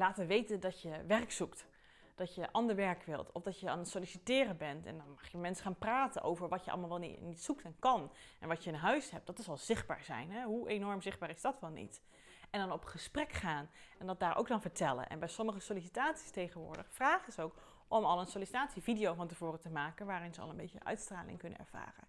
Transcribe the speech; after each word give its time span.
laten 0.00 0.26
weten 0.26 0.60
dat 0.60 0.80
je 0.80 1.04
werk 1.06 1.32
zoekt. 1.32 1.66
Dat 2.14 2.34
je 2.34 2.52
ander 2.52 2.76
werk 2.76 3.02
wilt. 3.02 3.32
Of 3.32 3.42
dat 3.42 3.60
je 3.60 3.70
aan 3.70 3.78
het 3.78 3.88
solliciteren 3.88 4.56
bent. 4.56 4.86
En 4.86 4.96
dan 4.96 5.10
mag 5.10 5.28
je 5.28 5.38
mensen 5.38 5.64
gaan 5.64 5.78
praten 5.78 6.22
over 6.22 6.48
wat 6.48 6.64
je 6.64 6.70
allemaal 6.70 6.88
wel 6.88 6.98
niet, 6.98 7.42
zoekt 7.42 7.64
en 7.64 7.76
kan. 7.78 8.12
En 8.38 8.48
wat 8.48 8.64
je 8.64 8.70
in 8.70 8.76
huis 8.76 9.10
hebt. 9.10 9.26
Dat 9.26 9.38
is 9.38 9.48
al 9.48 9.56
zichtbaar 9.56 10.04
zijn. 10.04 10.30
Hè? 10.30 10.44
Hoe 10.44 10.68
enorm 10.68 11.02
zichtbaar 11.02 11.30
is 11.30 11.40
dat 11.40 11.60
wel 11.60 11.70
niet? 11.70 12.02
En 12.50 12.60
dan 12.60 12.72
op 12.72 12.84
gesprek 12.84 13.32
gaan. 13.32 13.70
En 13.98 14.06
dat 14.06 14.20
daar 14.20 14.36
ook 14.36 14.48
dan 14.48 14.60
vertellen. 14.60 15.08
En 15.08 15.18
bij 15.18 15.28
sommige 15.28 15.60
sollicitaties 15.60 16.30
tegenwoordig 16.30 16.86
vragen 16.90 17.32
ze 17.32 17.42
ook 17.42 17.54
om 17.88 18.04
al 18.04 18.20
een 18.20 18.26
sollicitatievideo 18.26 19.14
van 19.14 19.28
tevoren 19.28 19.60
te 19.60 19.70
maken. 19.70 20.06
Waarin 20.06 20.34
ze 20.34 20.40
al 20.40 20.50
een 20.50 20.56
beetje 20.56 20.84
uitstraling 20.84 21.38
kunnen 21.38 21.58
ervaren. 21.58 22.08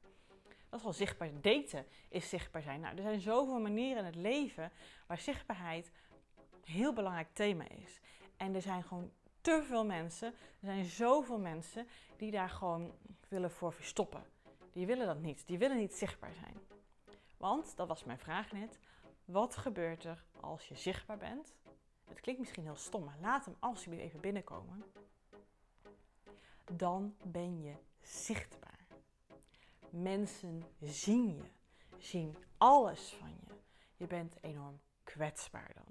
Dat 0.69 0.79
is 0.79 0.85
al 0.85 0.93
zichtbaar. 0.93 1.29
Daten 1.41 1.85
is 2.09 2.29
zichtbaar 2.29 2.61
zijn. 2.61 2.79
Nou, 2.81 2.95
er 2.95 3.01
zijn 3.01 3.21
zoveel 3.21 3.59
manieren 3.59 3.97
in 3.97 4.05
het 4.05 4.15
leven 4.15 4.71
waar 5.07 5.19
zichtbaarheid 5.19 5.91
heel 6.63 6.93
belangrijk 6.93 7.33
thema 7.33 7.69
is. 7.69 7.99
En 8.37 8.55
er 8.55 8.61
zijn 8.61 8.83
gewoon 8.83 9.11
te 9.41 9.63
veel 9.63 9.85
mensen, 9.85 10.27
er 10.27 10.65
zijn 10.65 10.85
zoveel 10.85 11.39
mensen 11.39 11.87
die 12.17 12.31
daar 12.31 12.49
gewoon 12.49 12.93
willen 13.27 13.51
voor 13.51 13.73
verstoppen. 13.73 14.23
Die 14.71 14.85
willen 14.85 15.05
dat 15.05 15.19
niet. 15.19 15.47
Die 15.47 15.57
willen 15.57 15.77
niet 15.77 15.93
zichtbaar 15.93 16.33
zijn. 16.33 16.57
Want, 17.37 17.75
dat 17.75 17.87
was 17.87 18.03
mijn 18.03 18.19
vraag 18.19 18.51
net, 18.51 18.79
wat 19.25 19.55
gebeurt 19.55 20.03
er 20.03 20.23
als 20.39 20.67
je 20.67 20.75
zichtbaar 20.75 21.17
bent? 21.17 21.55
Het 22.05 22.19
klinkt 22.19 22.41
misschien 22.41 22.63
heel 22.63 22.75
stom, 22.75 23.03
maar 23.03 23.17
laat 23.21 23.45
hem 23.45 23.55
alsjeblieft 23.59 24.03
even 24.03 24.21
binnenkomen. 24.21 24.83
Dan 26.71 27.15
ben 27.23 27.61
je 27.61 27.75
zichtbaar. 28.01 28.87
Mensen 29.89 30.63
zien 30.79 31.35
je, 31.35 31.43
zien 31.97 32.37
alles 32.57 33.15
van 33.19 33.29
je. 33.29 33.53
Je 33.95 34.07
bent 34.07 34.35
enorm 34.41 34.79
kwetsbaar 35.03 35.71
dan. 35.73 35.90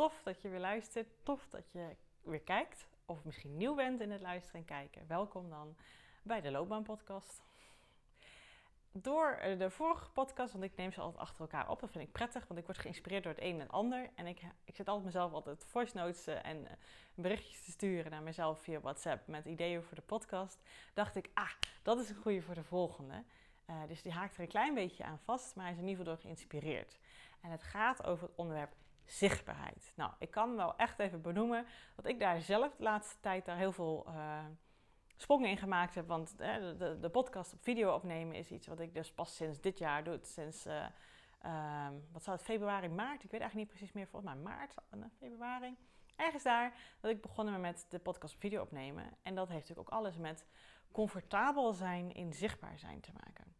Tof 0.00 0.22
dat 0.22 0.42
je 0.42 0.48
weer 0.48 0.60
luistert. 0.60 1.08
Tof 1.22 1.48
dat 1.50 1.70
je 1.72 1.96
weer 2.22 2.40
kijkt. 2.40 2.86
Of 3.04 3.24
misschien 3.24 3.56
nieuw 3.56 3.74
bent 3.74 4.00
in 4.00 4.10
het 4.10 4.20
luisteren 4.20 4.60
en 4.60 4.66
kijken. 4.66 5.06
Welkom 5.06 5.50
dan 5.50 5.76
bij 6.22 6.40
de 6.40 6.50
Loopbaanpodcast. 6.50 7.42
Door 8.92 9.30
eh, 9.30 9.58
de 9.58 9.70
vorige 9.70 10.10
podcast, 10.10 10.52
want 10.52 10.64
ik 10.64 10.76
neem 10.76 10.92
ze 10.92 11.00
altijd 11.00 11.22
achter 11.22 11.40
elkaar 11.40 11.70
op. 11.70 11.80
Dat 11.80 11.90
vind 11.90 12.04
ik 12.04 12.12
prettig, 12.12 12.46
want 12.46 12.60
ik 12.60 12.66
word 12.66 12.78
geïnspireerd 12.78 13.22
door 13.22 13.32
het 13.32 13.42
een 13.42 13.60
en 13.60 13.68
ander. 13.68 14.10
En 14.14 14.26
ik, 14.26 14.40
ik 14.64 14.76
zet 14.76 14.88
altijd 14.88 15.06
mezelf 15.06 15.32
altijd 15.32 15.64
voice 15.64 15.96
notes 15.96 16.26
eh, 16.26 16.44
en 16.44 16.66
eh, 16.66 16.72
berichtjes 17.14 17.64
te 17.64 17.70
sturen 17.70 18.10
naar 18.10 18.22
mezelf 18.22 18.60
via 18.60 18.80
WhatsApp 18.80 19.26
met 19.26 19.44
ideeën 19.44 19.82
voor 19.82 19.96
de 19.96 20.02
podcast. 20.02 20.62
Dacht 20.94 21.16
ik, 21.16 21.30
ah, 21.34 21.52
dat 21.82 21.98
is 21.98 22.10
een 22.10 22.16
goede 22.16 22.42
voor 22.42 22.54
de 22.54 22.64
volgende. 22.64 23.24
dus 23.86 24.02
die 24.02 24.12
haakt 24.12 24.34
er 24.34 24.40
een 24.40 24.48
klein 24.48 24.74
beetje 24.74 25.04
aan 25.04 25.18
vast, 25.18 25.54
maar 25.54 25.64
hij 25.64 25.74
is 25.74 25.80
in 25.80 25.88
ieder 25.88 25.98
geval 25.98 26.14
door 26.14 26.22
geïnspireerd. 26.22 26.98
En 27.40 27.50
het 27.50 27.62
gaat 27.62 28.04
over 28.04 28.28
het 28.28 28.36
onderwerp 28.36 28.72
zichtbaarheid. 29.12 29.92
Nou, 29.96 30.12
ik 30.18 30.30
kan 30.30 30.56
wel 30.56 30.76
echt 30.76 30.98
even 30.98 31.22
benoemen 31.22 31.66
dat 31.96 32.06
ik 32.06 32.18
daar 32.18 32.40
zelf 32.40 32.76
de 32.76 32.82
laatste 32.82 33.20
tijd 33.20 33.44
daar 33.44 33.56
heel 33.56 33.72
veel 33.72 34.06
uh, 34.08 34.44
sprongen 35.16 35.48
in 35.48 35.56
gemaakt 35.56 35.94
heb. 35.94 36.06
Want 36.08 36.38
de, 36.38 36.74
de, 36.78 36.98
de, 37.00 37.08
podcast 37.08 37.52
op 37.52 37.62
video 37.62 37.94
opnemen 37.94 38.36
is 38.36 38.50
iets 38.50 38.66
wat 38.66 38.80
ik 38.80 38.94
dus 38.94 39.12
pas 39.12 39.36
sinds 39.36 39.60
dit 39.60 39.78
jaar 39.78 40.04
doe. 40.04 40.18
Sinds, 40.22 40.66
uh, 40.66 40.86
wat 42.12 42.22
zou 42.22 42.36
het, 42.36 42.46
februari, 42.46 42.88
maart? 42.88 43.24
Ik 43.24 43.30
weet 43.30 43.40
eigenlijk 43.40 43.54
niet 43.54 43.78
precies 43.78 43.92
meer, 43.94 44.06
volgens 44.06 44.32
mij 44.32 44.42
maart, 44.42 44.74
eh, 44.90 45.00
februari. 45.18 45.76
Ergens 46.16 46.42
daar 46.42 46.74
dat 47.00 47.10
ik 47.10 47.20
begonnen 47.20 47.52
ben 47.52 47.62
met 47.62 47.86
de 47.88 47.98
podcast 47.98 48.34
op 48.34 48.40
video 48.40 48.62
opnemen. 48.62 49.04
En 49.22 49.34
dat 49.34 49.48
heeft 49.48 49.60
natuurlijk 49.60 49.92
ook 49.92 49.98
alles 49.98 50.16
met 50.16 50.46
comfortabel 50.92 51.72
zijn 51.72 52.12
in 52.12 52.32
zichtbaar 52.32 52.78
zijn 52.78 53.00
te 53.00 53.12
maken. 53.12 53.54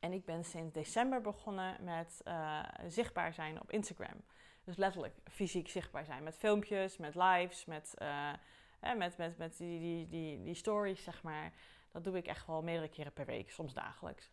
En 0.00 0.12
ik 0.12 0.24
ben 0.24 0.44
sinds 0.44 0.72
december 0.72 1.20
begonnen 1.20 1.84
met 1.84 2.20
uh, 2.24 2.62
zichtbaar 2.86 3.32
zijn 3.32 3.60
op 3.60 3.70
Instagram. 3.70 4.22
Dus 4.64 4.76
letterlijk 4.76 5.14
fysiek 5.30 5.68
zichtbaar 5.68 6.04
zijn. 6.04 6.22
Met 6.22 6.36
filmpjes, 6.36 6.96
met 6.96 7.14
lives, 7.14 7.64
met, 7.64 7.94
uh, 7.98 8.32
met, 8.96 9.16
met, 9.16 9.38
met 9.38 9.56
die, 9.56 9.80
die, 9.80 10.08
die, 10.08 10.42
die 10.42 10.54
stories, 10.54 11.02
zeg 11.02 11.22
maar. 11.22 11.52
Dat 11.92 12.04
doe 12.04 12.16
ik 12.16 12.26
echt 12.26 12.46
wel 12.46 12.62
meerdere 12.62 12.88
keren 12.88 13.12
per 13.12 13.26
week, 13.26 13.50
soms 13.50 13.74
dagelijks. 13.74 14.30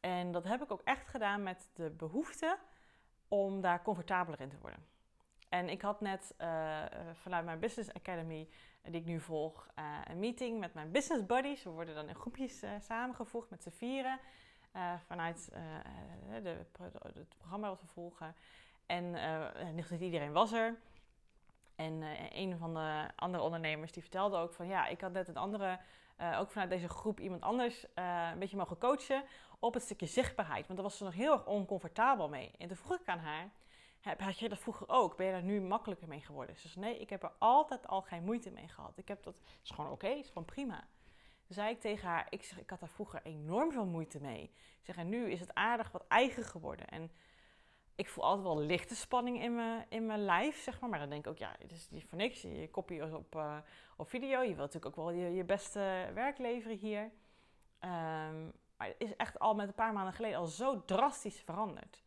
En 0.00 0.32
dat 0.32 0.44
heb 0.44 0.62
ik 0.62 0.72
ook 0.72 0.82
echt 0.84 1.08
gedaan 1.08 1.42
met 1.42 1.70
de 1.74 1.90
behoefte 1.90 2.58
om 3.28 3.60
daar 3.60 3.82
comfortabeler 3.82 4.40
in 4.40 4.48
te 4.48 4.58
worden. 4.58 4.86
En 5.48 5.68
ik 5.68 5.82
had 5.82 6.00
net 6.00 6.34
uh, 6.38 6.84
vanuit 7.12 7.44
mijn 7.44 7.58
Business 7.58 7.92
Academy, 7.92 8.48
die 8.82 9.00
ik 9.00 9.06
nu 9.06 9.20
volg, 9.20 9.68
een 10.04 10.18
meeting 10.18 10.58
met 10.58 10.74
mijn 10.74 10.90
business 10.90 11.26
buddies. 11.26 11.62
We 11.62 11.70
worden 11.70 11.94
dan 11.94 12.08
in 12.08 12.14
groepjes 12.14 12.62
samengevoegd 12.80 13.50
met 13.50 13.62
z'n 13.62 13.70
vieren. 13.70 14.20
Uh, 14.78 14.92
vanuit 15.06 15.50
uh, 15.52 16.42
de, 16.42 16.56
het 17.02 17.38
programma 17.38 17.68
wat 17.68 17.80
we 17.80 17.86
volgen. 17.86 18.34
En 18.86 19.16
niet 19.74 19.90
iedereen 19.90 20.32
was 20.32 20.52
er. 20.52 20.78
En 21.76 22.02
een 22.32 22.58
van 22.58 22.74
de 22.74 23.08
andere 23.16 23.42
ondernemers 23.42 23.92
die 23.92 24.02
vertelde 24.02 24.36
ook 24.36 24.52
van 24.52 24.66
ja, 24.66 24.86
ik 24.86 25.00
had 25.00 25.12
net 25.12 25.28
een 25.28 25.36
andere, 25.36 25.78
ook 26.38 26.50
vanuit 26.50 26.70
deze 26.70 26.88
groep 26.88 27.20
iemand 27.20 27.42
anders 27.42 27.86
een 27.94 28.38
beetje 28.38 28.56
mogen 28.56 28.78
coachen 28.78 29.24
op 29.58 29.74
het 29.74 29.82
stukje 29.82 30.06
zichtbaarheid. 30.06 30.66
Want 30.66 30.78
daar 30.78 30.88
was 30.88 30.96
ze 30.96 31.04
nog 31.04 31.14
heel 31.14 31.32
erg 31.32 31.46
oncomfortabel 31.46 32.28
mee. 32.28 32.50
En 32.58 32.68
toen 32.68 32.76
vroeg 32.76 33.00
ik 33.00 33.08
aan 33.08 33.18
haar, 33.18 33.50
had 34.18 34.38
je 34.38 34.48
dat 34.48 34.58
vroeger 34.58 34.88
ook? 34.88 35.16
Ben 35.16 35.26
je 35.26 35.32
daar 35.32 35.42
nu 35.42 35.60
makkelijker 35.60 36.08
mee 36.08 36.20
geworden? 36.20 36.56
Ze 36.56 36.68
zei 36.68 36.84
nee, 36.84 36.98
ik 36.98 37.10
heb 37.10 37.22
er 37.22 37.32
altijd 37.38 37.86
al 37.86 38.02
geen 38.02 38.24
moeite 38.24 38.50
mee 38.50 38.68
gehad. 38.68 38.98
Ik 38.98 39.08
heb 39.08 39.22
dat, 39.22 39.34
is 39.62 39.70
gewoon 39.70 39.90
oké, 39.90 40.06
okay, 40.06 40.18
is 40.18 40.28
gewoon 40.28 40.44
prima 40.44 40.84
zei 41.48 41.70
ik 41.70 41.80
tegen 41.80 42.08
haar, 42.08 42.26
ik, 42.30 42.44
zeg, 42.44 42.58
ik 42.58 42.70
had 42.70 42.80
daar 42.80 42.88
vroeger 42.88 43.20
enorm 43.22 43.72
veel 43.72 43.86
moeite 43.86 44.20
mee. 44.20 44.42
Ik 44.42 44.84
zeg, 44.84 44.96
en 44.96 45.08
nu 45.08 45.30
is 45.30 45.40
het 45.40 45.54
aardig 45.54 45.90
wat 45.90 46.04
eigen 46.08 46.44
geworden. 46.44 46.88
En 46.88 47.10
ik 47.94 48.08
voel 48.08 48.24
altijd 48.24 48.46
wel 48.46 48.58
lichte 48.58 48.96
spanning 48.96 49.42
in 49.42 49.54
mijn, 49.54 49.86
in 49.88 50.06
mijn 50.06 50.24
lijf, 50.24 50.62
zeg 50.62 50.80
maar. 50.80 50.90
Maar 50.90 50.98
dan 50.98 51.08
denk 51.10 51.26
ik 51.26 51.30
ook, 51.30 51.38
ja, 51.38 51.56
het 51.58 51.72
is 51.72 51.90
niet 51.90 52.04
voor 52.04 52.18
niks. 52.18 52.42
Je 52.42 52.68
kopie 52.70 53.16
op, 53.16 53.34
uh, 53.34 53.58
op 53.96 54.08
video. 54.08 54.40
Je 54.40 54.54
wilt 54.54 54.72
natuurlijk 54.72 54.86
ook 54.86 55.04
wel 55.04 55.10
je, 55.10 55.34
je 55.34 55.44
beste 55.44 56.10
werk 56.14 56.38
leveren 56.38 56.76
hier. 56.76 57.02
Um, 57.80 58.52
maar 58.76 58.86
het 58.86 58.96
is 58.98 59.16
echt 59.16 59.38
al 59.38 59.54
met 59.54 59.68
een 59.68 59.74
paar 59.74 59.92
maanden 59.92 60.14
geleden 60.14 60.38
al 60.38 60.46
zo 60.46 60.84
drastisch 60.84 61.40
veranderd. 61.40 62.02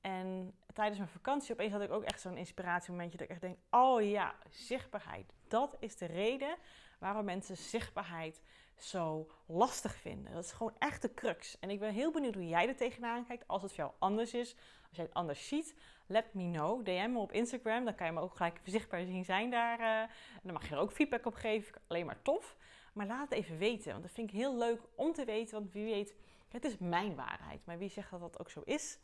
En 0.00 0.54
tijdens 0.72 0.98
mijn 0.98 1.10
vakantie 1.10 1.52
opeens 1.52 1.72
had 1.72 1.82
ik 1.82 1.90
ook 1.90 2.02
echt 2.02 2.20
zo'n 2.20 2.36
inspiratiemomentje 2.36 3.18
dat 3.18 3.26
ik 3.26 3.32
echt 3.32 3.40
denk, 3.40 3.58
oh 3.70 4.02
ja, 4.02 4.34
zichtbaarheid. 4.50 5.32
Dat 5.48 5.76
is 5.78 5.96
de 5.96 6.06
reden 6.06 6.56
waarom 6.98 7.24
mensen 7.24 7.56
zichtbaarheid 7.56 8.42
zo 8.78 9.30
lastig 9.46 9.94
vinden. 9.94 10.32
Dat 10.32 10.44
is 10.44 10.52
gewoon 10.52 10.74
echt 10.78 11.02
de 11.02 11.14
crux. 11.14 11.58
En 11.60 11.70
ik 11.70 11.80
ben 11.80 11.92
heel 11.92 12.10
benieuwd 12.10 12.34
hoe 12.34 12.48
jij 12.48 12.68
er 12.68 12.76
tegenaan 12.76 13.26
kijkt 13.26 13.48
als 13.48 13.62
het 13.62 13.72
voor 13.72 13.84
jou 13.84 13.92
anders 13.98 14.34
is. 14.34 14.54
Als 14.88 14.96
jij 14.96 15.04
het 15.04 15.14
anders 15.14 15.48
ziet, 15.48 15.74
let 16.06 16.34
me 16.34 16.50
know. 16.50 16.84
DM 16.84 17.12
me 17.12 17.18
op 17.18 17.32
Instagram, 17.32 17.84
dan 17.84 17.94
kan 17.94 18.06
je 18.06 18.12
me 18.12 18.20
ook 18.20 18.36
gelijk 18.36 18.60
zichtbaar 18.64 19.04
zien 19.04 19.24
zijn 19.24 19.50
daar. 19.50 19.80
Uh, 19.80 20.00
en 20.00 20.40
dan 20.42 20.52
mag 20.52 20.68
je 20.68 20.74
er 20.74 20.80
ook 20.80 20.92
feedback 20.92 21.26
op 21.26 21.34
geven, 21.34 21.80
alleen 21.86 22.06
maar 22.06 22.22
tof. 22.22 22.56
Maar 22.92 23.06
laat 23.06 23.28
het 23.28 23.38
even 23.38 23.58
weten, 23.58 23.90
want 23.90 24.02
dat 24.02 24.12
vind 24.12 24.30
ik 24.30 24.36
heel 24.36 24.56
leuk 24.56 24.80
om 24.94 25.12
te 25.12 25.24
weten. 25.24 25.54
Want 25.54 25.72
wie 25.72 25.84
weet, 25.84 26.14
het 26.48 26.64
is 26.64 26.78
mijn 26.78 27.14
waarheid. 27.14 27.66
Maar 27.66 27.78
wie 27.78 27.88
zegt 27.88 28.10
dat 28.10 28.20
dat 28.20 28.38
ook 28.40 28.50
zo 28.50 28.62
is? 28.64 28.98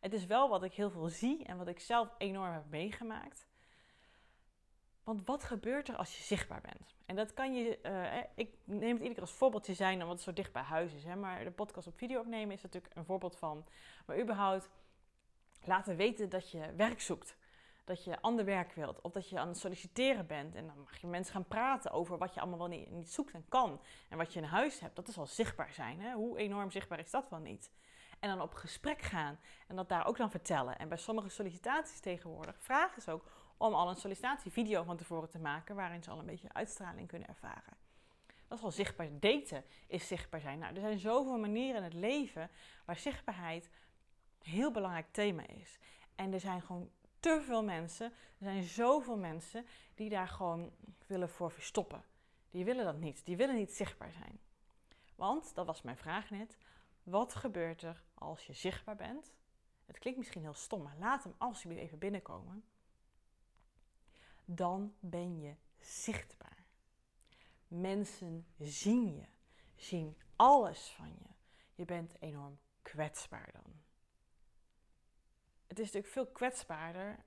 Het 0.00 0.12
is 0.12 0.26
wel 0.26 0.48
wat 0.48 0.62
ik 0.62 0.72
heel 0.72 0.90
veel 0.90 1.08
zie 1.08 1.44
en 1.44 1.56
wat 1.56 1.68
ik 1.68 1.80
zelf 1.80 2.08
enorm 2.18 2.52
heb 2.52 2.70
meegemaakt. 2.70 3.46
Want 5.04 5.26
wat 5.26 5.44
gebeurt 5.44 5.88
er 5.88 5.96
als 5.96 6.16
je 6.16 6.22
zichtbaar 6.22 6.60
bent? 6.60 6.94
En 7.06 7.16
dat 7.16 7.34
kan 7.34 7.54
je, 7.54 7.78
uh, 7.82 8.22
ik 8.34 8.54
neem 8.64 8.80
het 8.80 8.90
iedere 8.90 9.12
keer 9.12 9.20
als 9.20 9.32
voorbeeldje 9.32 9.74
zijn, 9.74 10.00
omdat 10.00 10.14
het 10.14 10.24
zo 10.24 10.32
dicht 10.32 10.52
bij 10.52 10.62
huis 10.62 10.92
is. 10.92 11.04
Hè? 11.04 11.16
Maar 11.16 11.44
de 11.44 11.50
podcast 11.50 11.86
op 11.86 11.98
video 11.98 12.20
opnemen 12.20 12.54
is 12.54 12.62
natuurlijk 12.62 12.94
een 12.96 13.04
voorbeeld 13.04 13.36
van. 13.36 13.64
Maar 14.06 14.20
überhaupt 14.20 14.70
laten 15.64 15.96
weten 15.96 16.28
dat 16.28 16.50
je 16.50 16.74
werk 16.76 17.00
zoekt. 17.00 17.36
dat 17.84 18.04
je 18.04 18.20
ander 18.20 18.44
werk 18.44 18.72
wilt. 18.72 19.00
Of 19.00 19.12
dat 19.12 19.28
je 19.28 19.38
aan 19.38 19.48
het 19.48 19.58
solliciteren 19.58 20.26
bent. 20.26 20.54
En 20.54 20.66
dan 20.66 20.78
mag 20.78 20.96
je 20.96 21.06
mensen 21.06 21.32
gaan 21.32 21.48
praten 21.48 21.90
over 21.90 22.18
wat 22.18 22.34
je 22.34 22.40
allemaal 22.40 22.58
wel 22.58 22.68
niet, 22.68 22.90
niet 22.90 23.12
zoekt 23.12 23.34
en 23.34 23.44
kan. 23.48 23.80
En 24.08 24.18
wat 24.18 24.32
je 24.32 24.40
in 24.40 24.46
huis 24.46 24.80
hebt. 24.80 24.96
Dat 24.96 25.08
is 25.08 25.18
al 25.18 25.26
zichtbaar 25.26 25.72
zijn. 25.72 26.00
Hè? 26.00 26.12
Hoe 26.12 26.38
enorm 26.38 26.70
zichtbaar 26.70 26.98
is 26.98 27.10
dat 27.10 27.28
wel 27.30 27.38
niet? 27.38 27.70
En 28.20 28.28
dan 28.28 28.40
op 28.40 28.54
gesprek 28.54 29.02
gaan. 29.02 29.38
En 29.66 29.76
dat 29.76 29.88
daar 29.88 30.06
ook 30.06 30.16
dan 30.16 30.30
vertellen. 30.30 30.78
En 30.78 30.88
bij 30.88 30.98
sommige 30.98 31.28
sollicitaties 31.28 32.00
tegenwoordig 32.00 32.56
vragen 32.58 33.02
ze 33.02 33.10
ook 33.10 33.24
om 33.56 33.74
al 33.74 33.88
een 33.88 33.96
sollicitatievideo 33.96 34.82
van 34.82 34.96
tevoren 34.96 35.30
te 35.30 35.38
maken. 35.38 35.76
Waarin 35.76 36.02
ze 36.02 36.10
al 36.10 36.18
een 36.18 36.26
beetje 36.26 36.52
uitstraling 36.52 37.08
kunnen 37.08 37.28
ervaren. 37.28 37.76
Dat 38.48 38.56
is 38.56 38.60
wel 38.60 38.70
zichtbaar. 38.70 39.08
Daten 39.20 39.64
is 39.86 40.06
zichtbaar 40.06 40.40
zijn. 40.40 40.58
Nou, 40.58 40.74
er 40.74 40.80
zijn 40.80 40.98
zoveel 40.98 41.38
manieren 41.38 41.76
in 41.76 41.82
het 41.82 41.94
leven 41.94 42.50
waar 42.84 42.96
zichtbaarheid 42.96 43.70
een 44.42 44.50
heel 44.50 44.70
belangrijk 44.70 45.06
thema 45.10 45.46
is. 45.46 45.78
En 46.14 46.32
er 46.32 46.40
zijn 46.40 46.62
gewoon 46.62 46.90
te 47.20 47.42
veel 47.46 47.64
mensen, 47.64 48.06
er 48.06 48.44
zijn 48.44 48.62
zoveel 48.62 49.16
mensen 49.16 49.66
die 49.94 50.10
daar 50.10 50.28
gewoon 50.28 50.72
willen 51.06 51.28
voor 51.28 51.50
verstoppen. 51.50 52.04
Die 52.50 52.64
willen 52.64 52.84
dat 52.84 52.98
niet. 52.98 53.24
Die 53.24 53.36
willen 53.36 53.56
niet 53.56 53.72
zichtbaar 53.72 54.12
zijn. 54.12 54.40
Want, 55.14 55.54
dat 55.54 55.66
was 55.66 55.82
mijn 55.82 55.96
vraag 55.96 56.30
net, 56.30 56.56
wat 57.02 57.34
gebeurt 57.34 57.82
er 57.82 58.02
als 58.14 58.46
je 58.46 58.52
zichtbaar 58.52 58.96
bent? 58.96 59.32
Het 59.86 59.98
klinkt 59.98 60.18
misschien 60.18 60.42
heel 60.42 60.54
stom, 60.54 60.82
maar 60.82 60.96
laat 60.98 61.24
hem 61.24 61.34
alsjeblieft 61.38 61.82
even 61.82 61.98
binnenkomen. 61.98 62.64
Dan 64.44 64.94
ben 65.00 65.40
je 65.40 65.54
zichtbaar. 65.78 66.64
Mensen 67.68 68.46
zien 68.58 69.14
je, 69.14 69.26
zien 69.76 70.16
alles 70.36 70.88
van 70.88 71.08
je. 71.08 71.28
Je 71.74 71.84
bent 71.84 72.14
enorm 72.20 72.58
kwetsbaar 72.82 73.50
dan 73.52 73.82
het 75.74 75.82
is 75.82 75.92
natuurlijk 75.92 76.12
veel 76.12 76.32
kwetsbaarder 76.32 77.24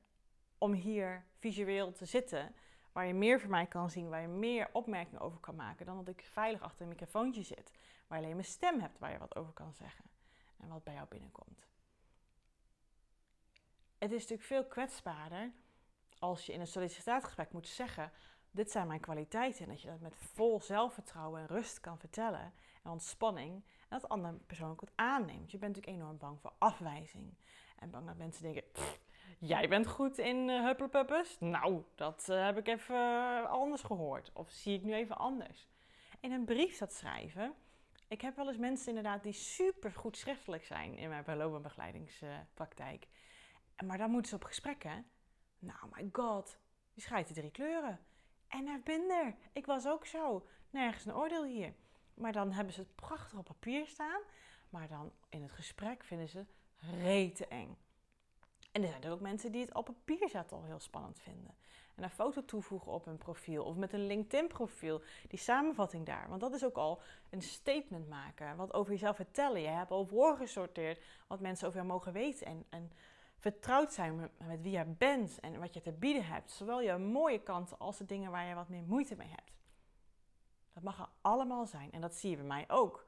om 0.57 0.73
hier 0.73 1.25
visueel 1.39 1.91
te 1.91 2.05
zitten, 2.05 2.55
waar 2.91 3.07
je 3.07 3.13
meer 3.13 3.39
van 3.39 3.49
mij 3.49 3.65
kan 3.65 3.89
zien, 3.89 4.09
waar 4.09 4.21
je 4.21 4.27
meer 4.27 4.69
opmerkingen 4.73 5.21
over 5.21 5.39
kan 5.39 5.55
maken, 5.55 5.85
dan 5.85 5.97
dat 5.97 6.07
ik 6.07 6.25
veilig 6.25 6.61
achter 6.61 6.81
een 6.81 6.87
microfoontje 6.87 7.43
zit, 7.43 7.71
waar 8.07 8.17
je 8.17 8.23
alleen 8.23 8.35
mijn 8.35 8.47
stem 8.47 8.79
hebt 8.79 8.99
waar 8.99 9.11
je 9.11 9.17
wat 9.17 9.35
over 9.35 9.53
kan 9.53 9.73
zeggen 9.73 10.05
en 10.57 10.67
wat 10.67 10.83
bij 10.83 10.93
jou 10.93 11.07
binnenkomt. 11.07 11.67
Het 13.97 14.11
is 14.11 14.21
natuurlijk 14.21 14.47
veel 14.47 14.65
kwetsbaarder 14.65 15.51
als 16.19 16.45
je 16.45 16.53
in 16.53 16.59
een 16.59 16.67
sollicitatiegesprek 16.67 17.51
moet 17.51 17.67
zeggen: 17.67 18.11
Dit 18.51 18.71
zijn 18.71 18.87
mijn 18.87 18.99
kwaliteiten. 18.99 19.63
En 19.63 19.69
dat 19.69 19.81
je 19.81 19.87
dat 19.87 19.99
met 19.99 20.15
vol 20.15 20.61
zelfvertrouwen 20.61 21.41
en 21.41 21.47
rust 21.47 21.79
kan 21.79 21.99
vertellen 21.99 22.53
en 22.83 22.91
ontspanning. 22.91 23.53
En 23.53 23.87
dat 23.89 24.01
de 24.01 24.07
andere 24.07 24.33
persoon 24.33 24.71
ook 24.71 24.81
het 24.81 24.91
aanneemt. 24.95 25.51
Je 25.51 25.57
bent 25.57 25.75
natuurlijk 25.75 26.01
enorm 26.01 26.17
bang 26.17 26.39
voor 26.41 26.53
afwijzing. 26.57 27.33
En 27.79 27.89
bang 27.89 28.07
dat 28.07 28.17
mensen 28.17 28.43
denken, 28.43 28.63
jij 29.39 29.69
bent 29.69 29.87
goed 29.87 30.17
in 30.17 30.49
uh? 30.49 30.71
Nou, 31.39 31.83
dat 31.95 32.27
uh, 32.29 32.45
heb 32.45 32.57
ik 32.57 32.67
even 32.67 32.95
uh, 32.95 33.49
anders 33.49 33.81
gehoord. 33.81 34.31
Of 34.33 34.49
zie 34.49 34.75
ik 34.75 34.83
nu 34.83 34.93
even 34.93 35.17
anders. 35.17 35.67
In 36.19 36.31
een 36.31 36.45
brief 36.45 36.73
staat 36.73 36.93
schrijven. 36.93 37.53
Ik 38.07 38.21
heb 38.21 38.35
wel 38.35 38.47
eens 38.47 38.57
mensen 38.57 38.87
inderdaad 38.87 39.23
die 39.23 39.33
super 39.33 39.91
goed 39.91 40.17
schriftelijk 40.17 40.65
zijn 40.65 40.97
in 40.97 41.09
mijn 41.09 41.37
loopbaanbegeleidingspraktijk. 41.37 43.07
maar 43.85 43.97
dan 43.97 44.11
moeten 44.11 44.29
ze 44.29 44.35
op 44.35 44.43
gesprek, 44.43 44.83
hè? 44.83 44.99
Nou, 45.59 45.79
my 45.91 46.09
god, 46.11 46.57
die 46.93 47.03
schrijft 47.03 47.33
drie 47.33 47.51
kleuren. 47.51 47.99
En 48.47 48.67
ik 48.67 48.83
ben 48.83 49.09
er. 49.09 49.35
Ik 49.53 49.65
was 49.65 49.87
ook 49.87 50.05
zo. 50.05 50.47
Nergens 50.69 51.05
een 51.05 51.15
oordeel 51.15 51.43
hier. 51.43 51.73
Maar 52.13 52.31
dan 52.31 52.51
hebben 52.51 52.73
ze 52.73 52.79
het 52.79 52.95
prachtig 52.95 53.37
op 53.39 53.45
papier 53.45 53.87
staan. 53.87 54.21
Maar 54.69 54.87
dan 54.87 55.11
in 55.29 55.41
het 55.41 55.51
gesprek 55.51 56.03
vinden 56.03 56.29
ze 56.29 56.45
rete 56.77 57.47
eng. 57.47 57.77
En 58.71 58.83
er 58.83 58.89
zijn 58.89 59.03
er 59.03 59.11
ook 59.11 59.19
mensen 59.19 59.51
die 59.51 59.61
het 59.61 59.73
op 59.73 59.85
papier 59.85 60.29
zetten 60.29 60.57
al 60.57 60.63
heel 60.63 60.79
spannend 60.79 61.19
vinden. 61.19 61.55
En 61.95 62.03
een 62.03 62.09
foto 62.09 62.45
toevoegen 62.45 62.91
op 62.91 63.05
hun 63.05 63.17
profiel 63.17 63.63
of 63.63 63.75
met 63.75 63.93
een 63.93 64.05
LinkedIn 64.05 64.47
profiel, 64.47 65.01
die 65.27 65.39
samenvatting 65.39 66.05
daar. 66.05 66.29
Want 66.29 66.41
dat 66.41 66.53
is 66.53 66.65
ook 66.65 66.75
al 66.75 67.01
een 67.29 67.41
statement 67.41 68.09
maken, 68.09 68.55
wat 68.55 68.73
over 68.73 68.91
jezelf 68.91 69.15
vertellen. 69.15 69.61
Je 69.61 69.67
hebt 69.67 69.91
al 69.91 70.05
voorgesorteerd 70.05 71.03
wat 71.27 71.39
mensen 71.39 71.67
over 71.67 71.79
jou 71.79 71.91
mogen 71.91 72.13
weten 72.13 72.47
en, 72.47 72.65
en 72.69 72.91
vertrouwd 73.37 73.93
zijn 73.93 74.15
met, 74.15 74.61
wie 74.61 74.71
jij 74.71 74.93
bent 74.93 75.39
en 75.39 75.59
wat 75.59 75.73
je 75.73 75.81
te 75.81 75.91
bieden 75.91 76.25
hebt. 76.25 76.51
Zowel 76.51 76.81
je 76.81 76.97
mooie 76.97 77.43
kanten 77.43 77.79
als 77.79 77.97
de 77.97 78.05
dingen 78.05 78.31
waar 78.31 78.45
je 78.45 78.55
wat 78.55 78.69
meer 78.69 78.83
moeite 78.83 79.15
mee 79.15 79.29
hebt. 79.29 79.51
Dat 80.73 80.83
mag 80.83 80.99
er 80.99 81.09
allemaal 81.21 81.65
zijn 81.65 81.91
en 81.91 82.01
dat 82.01 82.15
zie 82.15 82.29
je 82.29 82.35
bij 82.35 82.45
mij 82.45 82.65
ook. 82.67 83.05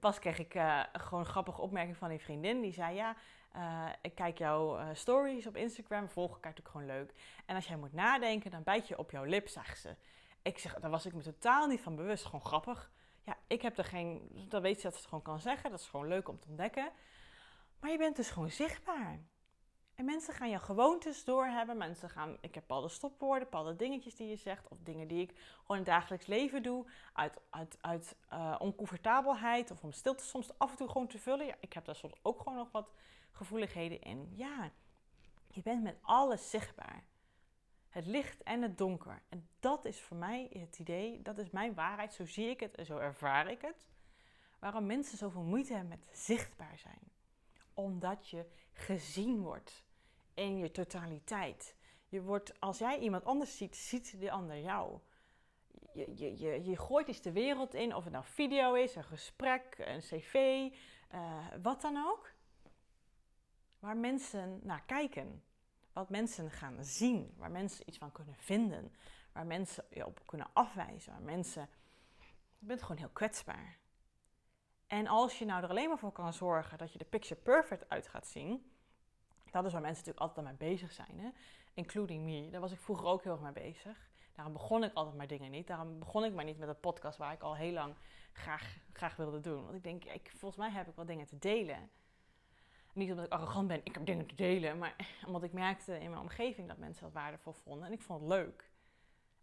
Pas 0.00 0.18
kreeg 0.18 0.38
ik 0.38 0.54
uh, 0.54 0.82
gewoon 0.92 1.20
een 1.20 1.30
grappige 1.30 1.60
opmerking 1.60 1.96
van 1.96 2.10
een 2.10 2.20
vriendin. 2.20 2.60
Die 2.60 2.72
zei, 2.72 2.94
ja, 2.94 3.16
uh, 3.56 3.88
ik 4.02 4.14
kijk 4.14 4.38
jouw 4.38 4.78
uh, 4.78 4.88
stories 4.92 5.46
op 5.46 5.56
Instagram. 5.56 6.08
Volg 6.08 6.36
ik 6.36 6.44
natuurlijk 6.44 6.68
gewoon 6.68 6.86
leuk. 6.86 7.14
En 7.46 7.54
als 7.54 7.66
jij 7.66 7.76
moet 7.76 7.92
nadenken, 7.92 8.50
dan 8.50 8.62
bijt 8.62 8.88
je 8.88 8.98
op 8.98 9.10
jouw 9.10 9.24
lip, 9.24 9.48
zag 9.48 9.76
ze. 9.76 9.96
Ik 10.42 10.58
zeg, 10.58 10.74
daar 10.74 10.90
was 10.90 11.06
ik 11.06 11.12
me 11.12 11.22
totaal 11.22 11.66
niet 11.66 11.80
van 11.80 11.96
bewust. 11.96 12.24
Gewoon 12.24 12.44
grappig. 12.44 12.90
Ja, 13.22 13.36
ik 13.46 13.62
heb 13.62 13.78
er 13.78 13.84
geen... 13.84 14.30
Dan 14.48 14.62
weet 14.62 14.76
je 14.76 14.82
dat 14.82 14.92
ze 14.92 14.98
het 14.98 15.08
gewoon 15.08 15.24
kan 15.24 15.40
zeggen. 15.40 15.70
Dat 15.70 15.80
is 15.80 15.88
gewoon 15.88 16.08
leuk 16.08 16.28
om 16.28 16.38
te 16.38 16.48
ontdekken. 16.48 16.90
Maar 17.80 17.90
je 17.90 17.98
bent 17.98 18.16
dus 18.16 18.30
gewoon 18.30 18.50
zichtbaar. 18.50 19.20
En 19.98 20.04
mensen 20.04 20.34
gaan 20.34 20.50
je 20.50 20.58
gewoontes 20.58 21.24
doorhebben. 21.24 21.76
Mensen 21.76 22.10
gaan, 22.10 22.36
ik 22.40 22.54
heb 22.54 22.64
bepaalde 22.66 22.88
stopwoorden, 22.88 23.42
bepaalde 23.42 23.76
dingetjes 23.76 24.14
die 24.14 24.28
je 24.28 24.36
zegt. 24.36 24.68
Of 24.68 24.78
dingen 24.82 25.08
die 25.08 25.22
ik 25.22 25.30
gewoon 25.60 25.76
in 25.76 25.82
het 25.82 25.86
dagelijks 25.86 26.26
leven 26.26 26.62
doe. 26.62 26.86
Uit, 27.12 27.40
uit, 27.50 27.78
uit 27.80 28.16
uh, 28.32 28.56
oncomfortabelheid 28.58 29.70
of 29.70 29.82
om 29.82 29.92
stilte 29.92 30.24
soms 30.24 30.58
af 30.58 30.70
en 30.70 30.76
toe 30.76 30.88
gewoon 30.88 31.06
te 31.06 31.18
vullen. 31.18 31.46
Ja, 31.46 31.54
ik 31.60 31.72
heb 31.72 31.84
daar 31.84 31.96
soms 31.96 32.14
ook 32.22 32.38
gewoon 32.38 32.58
nog 32.58 32.70
wat 32.70 32.90
gevoeligheden 33.32 34.00
in. 34.00 34.32
Ja, 34.34 34.70
je 35.46 35.62
bent 35.62 35.82
met 35.82 35.98
alles 36.02 36.50
zichtbaar. 36.50 37.04
Het 37.88 38.06
licht 38.06 38.42
en 38.42 38.62
het 38.62 38.78
donker. 38.78 39.22
En 39.28 39.48
dat 39.60 39.84
is 39.84 40.00
voor 40.00 40.16
mij 40.16 40.50
het 40.52 40.78
idee, 40.78 41.22
dat 41.22 41.38
is 41.38 41.50
mijn 41.50 41.74
waarheid. 41.74 42.12
Zo 42.12 42.26
zie 42.26 42.48
ik 42.48 42.60
het 42.60 42.74
en 42.74 42.86
zo 42.86 42.98
ervaar 42.98 43.50
ik 43.50 43.60
het. 43.60 43.86
Waarom 44.58 44.86
mensen 44.86 45.18
zoveel 45.18 45.42
moeite 45.42 45.72
hebben 45.72 45.98
met 45.98 46.18
zichtbaar 46.18 46.78
zijn. 46.78 47.12
Omdat 47.74 48.28
je 48.28 48.46
gezien 48.72 49.40
wordt 49.40 49.86
in 50.38 50.58
je 50.58 50.70
totaliteit. 50.70 51.76
Je 52.08 52.22
wordt, 52.22 52.60
als 52.60 52.78
jij 52.78 52.98
iemand 52.98 53.24
anders 53.24 53.56
ziet, 53.56 53.76
ziet 53.76 54.20
de 54.20 54.30
ander 54.30 54.58
jou. 54.58 54.98
Je, 55.92 56.12
je, 56.16 56.38
je, 56.38 56.64
je 56.64 56.76
gooit 56.76 57.08
iets 57.08 57.20
de 57.20 57.32
wereld 57.32 57.74
in, 57.74 57.94
of 57.94 58.04
het 58.04 58.12
nou 58.12 58.24
video 58.26 58.74
is, 58.74 58.94
een 58.94 59.04
gesprek, 59.04 59.74
een 59.78 60.00
cv, 60.00 60.34
uh, 61.14 61.46
wat 61.62 61.80
dan 61.80 62.06
ook. 62.06 62.32
Waar 63.78 63.96
mensen 63.96 64.60
naar 64.62 64.82
kijken. 64.86 65.42
Wat 65.92 66.10
mensen 66.10 66.50
gaan 66.50 66.84
zien. 66.84 67.34
Waar 67.36 67.50
mensen 67.50 67.88
iets 67.88 67.98
van 67.98 68.12
kunnen 68.12 68.34
vinden. 68.34 68.92
Waar 69.32 69.46
mensen 69.46 69.84
je 69.90 70.06
op 70.06 70.20
kunnen 70.26 70.50
afwijzen. 70.52 71.12
Waar 71.12 71.22
mensen... 71.22 71.68
Je 72.58 72.66
bent 72.66 72.82
gewoon 72.82 72.96
heel 72.96 73.10
kwetsbaar. 73.12 73.78
En 74.86 75.06
als 75.06 75.38
je 75.38 75.44
nou 75.44 75.62
er 75.62 75.68
alleen 75.68 75.88
maar 75.88 75.98
voor 75.98 76.12
kan 76.12 76.32
zorgen 76.32 76.78
dat 76.78 76.92
je 76.92 76.98
de 76.98 77.04
picture 77.04 77.40
perfect 77.40 77.88
uit 77.88 78.08
gaat 78.08 78.26
zien 78.26 78.67
dat 79.62 79.66
is 79.66 79.72
waar 79.72 79.82
mensen 79.82 80.04
natuurlijk 80.04 80.36
altijd 80.36 80.58
mee 80.58 80.70
bezig 80.70 80.92
zijn. 80.92 81.18
Hè? 81.18 81.28
Including 81.74 82.24
me. 82.24 82.50
Daar 82.50 82.60
was 82.60 82.72
ik 82.72 82.78
vroeger 82.78 83.06
ook 83.06 83.22
heel 83.22 83.32
erg 83.32 83.40
mee 83.40 83.52
bezig. 83.52 84.08
Daarom 84.34 84.52
begon 84.52 84.84
ik 84.84 84.92
altijd 84.92 85.16
maar 85.16 85.26
dingen 85.26 85.50
niet. 85.50 85.66
Daarom 85.66 85.98
begon 85.98 86.24
ik 86.24 86.34
maar 86.34 86.44
niet 86.44 86.58
met 86.58 86.68
een 86.68 86.80
podcast 86.80 87.18
waar 87.18 87.32
ik 87.32 87.42
al 87.42 87.56
heel 87.56 87.72
lang 87.72 87.94
graag, 88.32 88.78
graag 88.92 89.16
wilde 89.16 89.40
doen. 89.40 89.64
Want 89.64 89.74
ik 89.74 89.82
denk, 89.82 90.04
ik, 90.04 90.32
volgens 90.36 90.60
mij 90.60 90.70
heb 90.70 90.88
ik 90.88 90.96
wel 90.96 91.04
dingen 91.04 91.26
te 91.26 91.38
delen. 91.38 91.90
Niet 92.92 93.10
omdat 93.10 93.24
ik 93.24 93.32
arrogant 93.32 93.68
ben, 93.68 93.80
ik 93.84 93.94
heb 93.94 94.06
dingen 94.06 94.26
te 94.26 94.34
delen. 94.34 94.78
Maar 94.78 94.96
omdat 95.26 95.42
ik 95.42 95.52
merkte 95.52 95.98
in 95.98 96.10
mijn 96.10 96.22
omgeving 96.22 96.68
dat 96.68 96.78
mensen 96.78 97.02
dat 97.02 97.12
waardevol 97.12 97.52
vonden. 97.52 97.86
En 97.86 97.92
ik 97.92 98.02
vond 98.02 98.20
het 98.20 98.28
leuk. 98.28 98.70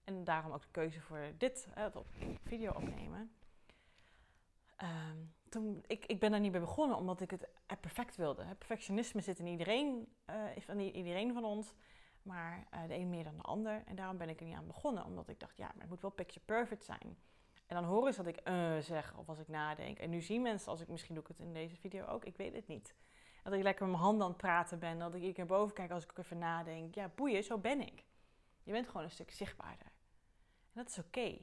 En 0.03 0.23
daarom 0.23 0.51
ook 0.51 0.61
de 0.61 0.71
keuze 0.71 1.01
voor 1.01 1.31
dit, 1.37 1.67
op 1.93 2.07
video 2.43 2.71
opnemen. 2.71 3.35
Um, 4.83 5.33
ik, 5.87 6.05
ik 6.05 6.19
ben 6.19 6.31
daar 6.31 6.39
niet 6.39 6.51
bij 6.51 6.61
begonnen 6.61 6.97
omdat 6.97 7.21
ik 7.21 7.31
het 7.31 7.47
perfect 7.79 8.15
wilde. 8.15 8.45
Perfectionisme 8.57 9.21
zit 9.21 9.39
in 9.39 9.47
iedereen, 9.47 10.07
uh, 10.29 10.35
van 10.59 10.79
iedereen 10.79 11.33
van 11.33 11.43
ons. 11.43 11.73
Maar 12.21 12.67
uh, 12.73 12.87
de 12.87 12.93
een 12.93 13.09
meer 13.09 13.23
dan 13.23 13.37
de 13.37 13.43
ander. 13.43 13.83
En 13.85 13.95
daarom 13.95 14.17
ben 14.17 14.29
ik 14.29 14.39
er 14.39 14.45
niet 14.45 14.55
aan 14.55 14.67
begonnen. 14.67 15.05
Omdat 15.05 15.27
ik 15.27 15.39
dacht, 15.39 15.57
ja, 15.57 15.65
maar 15.65 15.81
het 15.81 15.89
moet 15.89 16.01
wel 16.01 16.11
picture 16.11 16.45
perfect 16.45 16.85
zijn. 16.85 17.17
En 17.65 17.75
dan 17.75 17.83
horen 17.83 18.13
ze 18.13 18.23
dat 18.23 18.35
ik 18.35 18.41
zeg 18.83 19.17
of 19.17 19.29
als 19.29 19.39
ik 19.39 19.47
nadenk. 19.47 19.99
En 19.99 20.09
nu 20.09 20.21
zien 20.21 20.41
mensen, 20.41 20.71
als 20.71 20.81
ik 20.81 20.87
misschien 20.87 21.13
doe 21.15 21.23
ik 21.23 21.29
het 21.29 21.39
in 21.39 21.53
deze 21.53 21.75
video 21.75 22.05
ook, 22.05 22.25
ik 22.25 22.37
weet 22.37 22.53
het 22.53 22.67
niet. 22.67 22.95
Dat 23.43 23.53
ik 23.53 23.63
lekker 23.63 23.85
met 23.85 23.91
mijn 23.91 24.05
handen 24.05 24.23
aan 24.23 24.31
het 24.31 24.41
praten 24.41 24.79
ben. 24.79 24.99
Dat 24.99 25.15
ik 25.15 25.37
naar 25.37 25.45
boven 25.45 25.75
kijk 25.75 25.91
als 25.91 26.03
ik 26.03 26.17
even 26.17 26.37
nadenk. 26.37 26.95
Ja, 26.95 27.11
boeien, 27.15 27.43
zo 27.43 27.57
ben 27.57 27.81
ik. 27.81 28.05
Je 28.63 28.71
bent 28.71 28.87
gewoon 28.87 29.03
een 29.03 29.11
stuk 29.11 29.31
zichtbaarder. 29.31 29.87
En 30.73 30.83
dat 30.83 30.89
is 30.89 30.97
oké. 30.97 31.37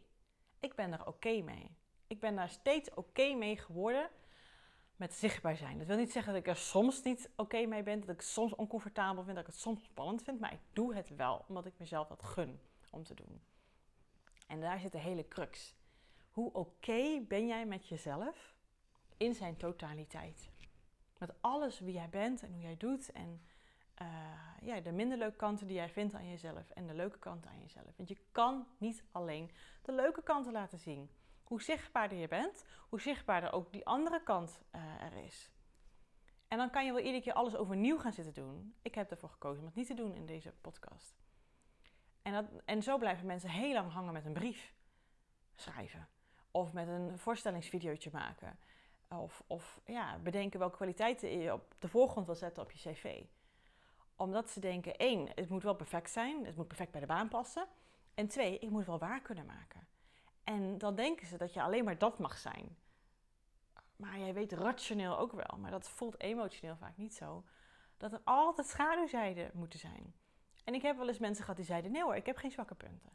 Ik 0.61 0.75
ben 0.75 0.93
er 0.93 1.07
oké 1.07 1.41
mee 1.41 1.77
ik 2.13 2.21
ben 2.21 2.37
daar 2.37 2.49
steeds 2.49 2.95
oké 2.95 3.35
mee 3.35 3.57
geworden 3.57 4.11
met 4.97 5.15
zichtbaar 5.15 5.57
zijn. 5.57 5.79
Dat 5.79 5.87
wil 5.87 5.97
niet 5.97 6.13
zeggen 6.13 6.33
dat 6.33 6.43
ik 6.43 6.49
er 6.49 6.57
soms 6.57 7.03
niet 7.03 7.31
oké 7.37 7.67
mee 7.67 7.83
ben, 7.83 8.01
dat 8.01 8.09
ik 8.09 8.21
soms 8.21 8.55
oncomfortabel 8.55 9.23
vind, 9.23 9.37
dat 9.37 9.47
ik 9.47 9.53
het 9.53 9.61
soms 9.61 9.85
spannend 9.85 10.23
vind, 10.23 10.41
maar 10.41 10.53
ik 10.53 10.61
doe 10.73 10.95
het 10.95 11.17
wel 11.17 11.45
omdat 11.49 11.67
ik 11.67 11.79
mezelf 11.79 12.09
dat 12.09 12.23
gun 12.23 12.61
om 12.91 13.05
te 13.05 13.15
doen. 13.15 13.43
En 14.47 14.61
daar 14.61 14.81
zit 14.81 14.93
de 14.93 14.99
hele 14.99 15.29
crux. 15.29 15.75
Hoe 16.31 16.53
oké 16.53 17.21
ben 17.29 17.47
jij 17.47 17.67
met 17.67 17.89
jezelf 17.89 18.55
in 19.17 19.35
zijn 19.35 19.57
totaliteit? 19.57 20.51
Met 21.19 21.33
alles 21.41 21.81
wie 21.81 21.93
jij 21.93 22.09
bent 22.09 22.43
en 22.43 22.53
hoe 22.53 22.63
jij 22.63 22.77
doet 22.77 23.13
en, 23.13 23.43
eh, 23.95 24.07
ja, 24.61 24.81
de 24.81 24.93
minder 24.93 25.19
leuke 25.19 25.37
kanten 25.37 25.67
die 25.67 25.77
jij 25.77 25.89
vindt 25.89 26.15
aan 26.15 26.29
jezelf 26.29 26.71
en 26.71 26.87
de 26.87 26.95
leuke 26.95 27.19
kanten 27.19 27.51
aan 27.51 27.61
jezelf. 27.61 27.97
Want 27.97 28.09
je 28.09 28.19
kan 28.33 28.67
niet 28.79 29.05
alleen 29.13 29.51
de 29.83 29.93
leuke 29.93 30.23
kanten 30.23 30.53
laten 30.53 30.79
zien. 30.79 31.11
Hoe 31.53 31.63
zichtbaarder 31.63 32.19
je 32.19 32.29
bent, 32.29 32.65
hoe 32.89 33.01
zichtbaarder 33.01 33.53
ook 33.53 33.73
die 33.73 33.87
andere 33.87 34.23
kant 34.23 34.63
uh, 34.75 35.03
er 35.03 35.25
is. 35.25 35.51
En 36.49 36.59
dan 36.59 36.71
kan 36.71 36.85
je 36.85 36.93
wel 36.93 37.03
iedere 37.03 37.23
keer 37.23 37.33
alles 37.33 37.57
overnieuw 37.57 37.99
gaan 37.99 38.13
zitten 38.13 38.33
doen. 38.35 38.75
Ik 38.83 38.95
heb 38.95 39.11
ervoor 39.11 39.29
gekozen 39.29 39.61
om 39.61 39.67
het 39.67 39.75
niet 39.75 39.87
te 39.87 39.95
doen 39.95 40.15
in 40.15 40.27
deze 40.27 40.55
podcast. 40.61 41.23
En, 42.23 42.33
dat, 42.33 42.45
en 42.65 42.83
zo 42.83 42.99
blijven 42.99 43.27
mensen 43.27 43.51
heel 43.51 43.73
lang 43.73 43.93
hangen 43.93 44.13
met 44.13 44.25
een 44.25 44.33
brief 44.33 44.75
schrijven. 45.55 46.09
Of 46.51 46.73
met 46.73 46.89
een 46.89 47.19
voorstellingsvideootje 47.19 48.11
maken. 48.13 48.59
Of, 49.09 49.43
of 49.47 49.81
ja, 49.85 50.19
bedenken 50.19 50.59
welke 50.59 50.77
kwaliteiten 50.77 51.39
je 51.39 51.53
op 51.53 51.75
de 51.79 51.89
voorgrond 51.89 52.27
wil 52.27 52.35
zetten 52.35 52.63
op 52.63 52.71
je 52.71 52.93
cv. 52.93 53.23
Omdat 54.17 54.51
ze 54.51 54.61
denken, 54.61 54.97
één, 54.97 55.29
het 55.35 55.49
moet 55.49 55.63
wel 55.63 55.75
perfect 55.75 56.11
zijn. 56.11 56.47
Het 56.47 56.57
moet 56.57 56.69
perfect 56.69 56.91
bij 56.91 57.01
de 57.01 57.07
baan 57.07 57.29
passen. 57.29 57.67
En 58.15 58.29
twee, 58.29 58.59
ik 58.59 58.71
moet 58.71 58.87
wel 58.87 58.99
waar 58.99 59.21
kunnen 59.21 59.47
maken. 59.47 59.92
En 60.45 60.79
dan 60.79 60.95
denken 60.95 61.27
ze 61.27 61.37
dat 61.37 61.53
je 61.53 61.63
alleen 61.63 61.85
maar 61.85 61.99
dat 61.99 62.19
mag 62.19 62.39
zijn. 62.39 62.77
Maar 63.97 64.19
jij 64.19 64.35
weet 64.35 64.53
rationeel 64.53 65.19
ook 65.19 65.33
wel, 65.33 65.59
maar 65.59 65.71
dat 65.71 65.89
voelt 65.89 66.21
emotioneel 66.21 66.77
vaak 66.77 66.97
niet 66.97 67.15
zo. 67.15 67.45
Dat 67.97 68.13
er 68.13 68.21
altijd 68.25 68.67
schaduwzijden 68.67 69.51
moeten 69.55 69.79
zijn. 69.79 70.15
En 70.65 70.75
ik 70.75 70.83
heb 70.83 70.97
wel 70.97 71.09
eens 71.09 71.19
mensen 71.19 71.43
gehad 71.43 71.57
die 71.57 71.67
zeiden: 71.67 71.93
nee 71.93 72.03
hoor, 72.03 72.17
ik 72.17 72.27
heb 72.27 72.37
geen 72.37 72.51
zwakke 72.51 72.75
punten. 72.75 73.11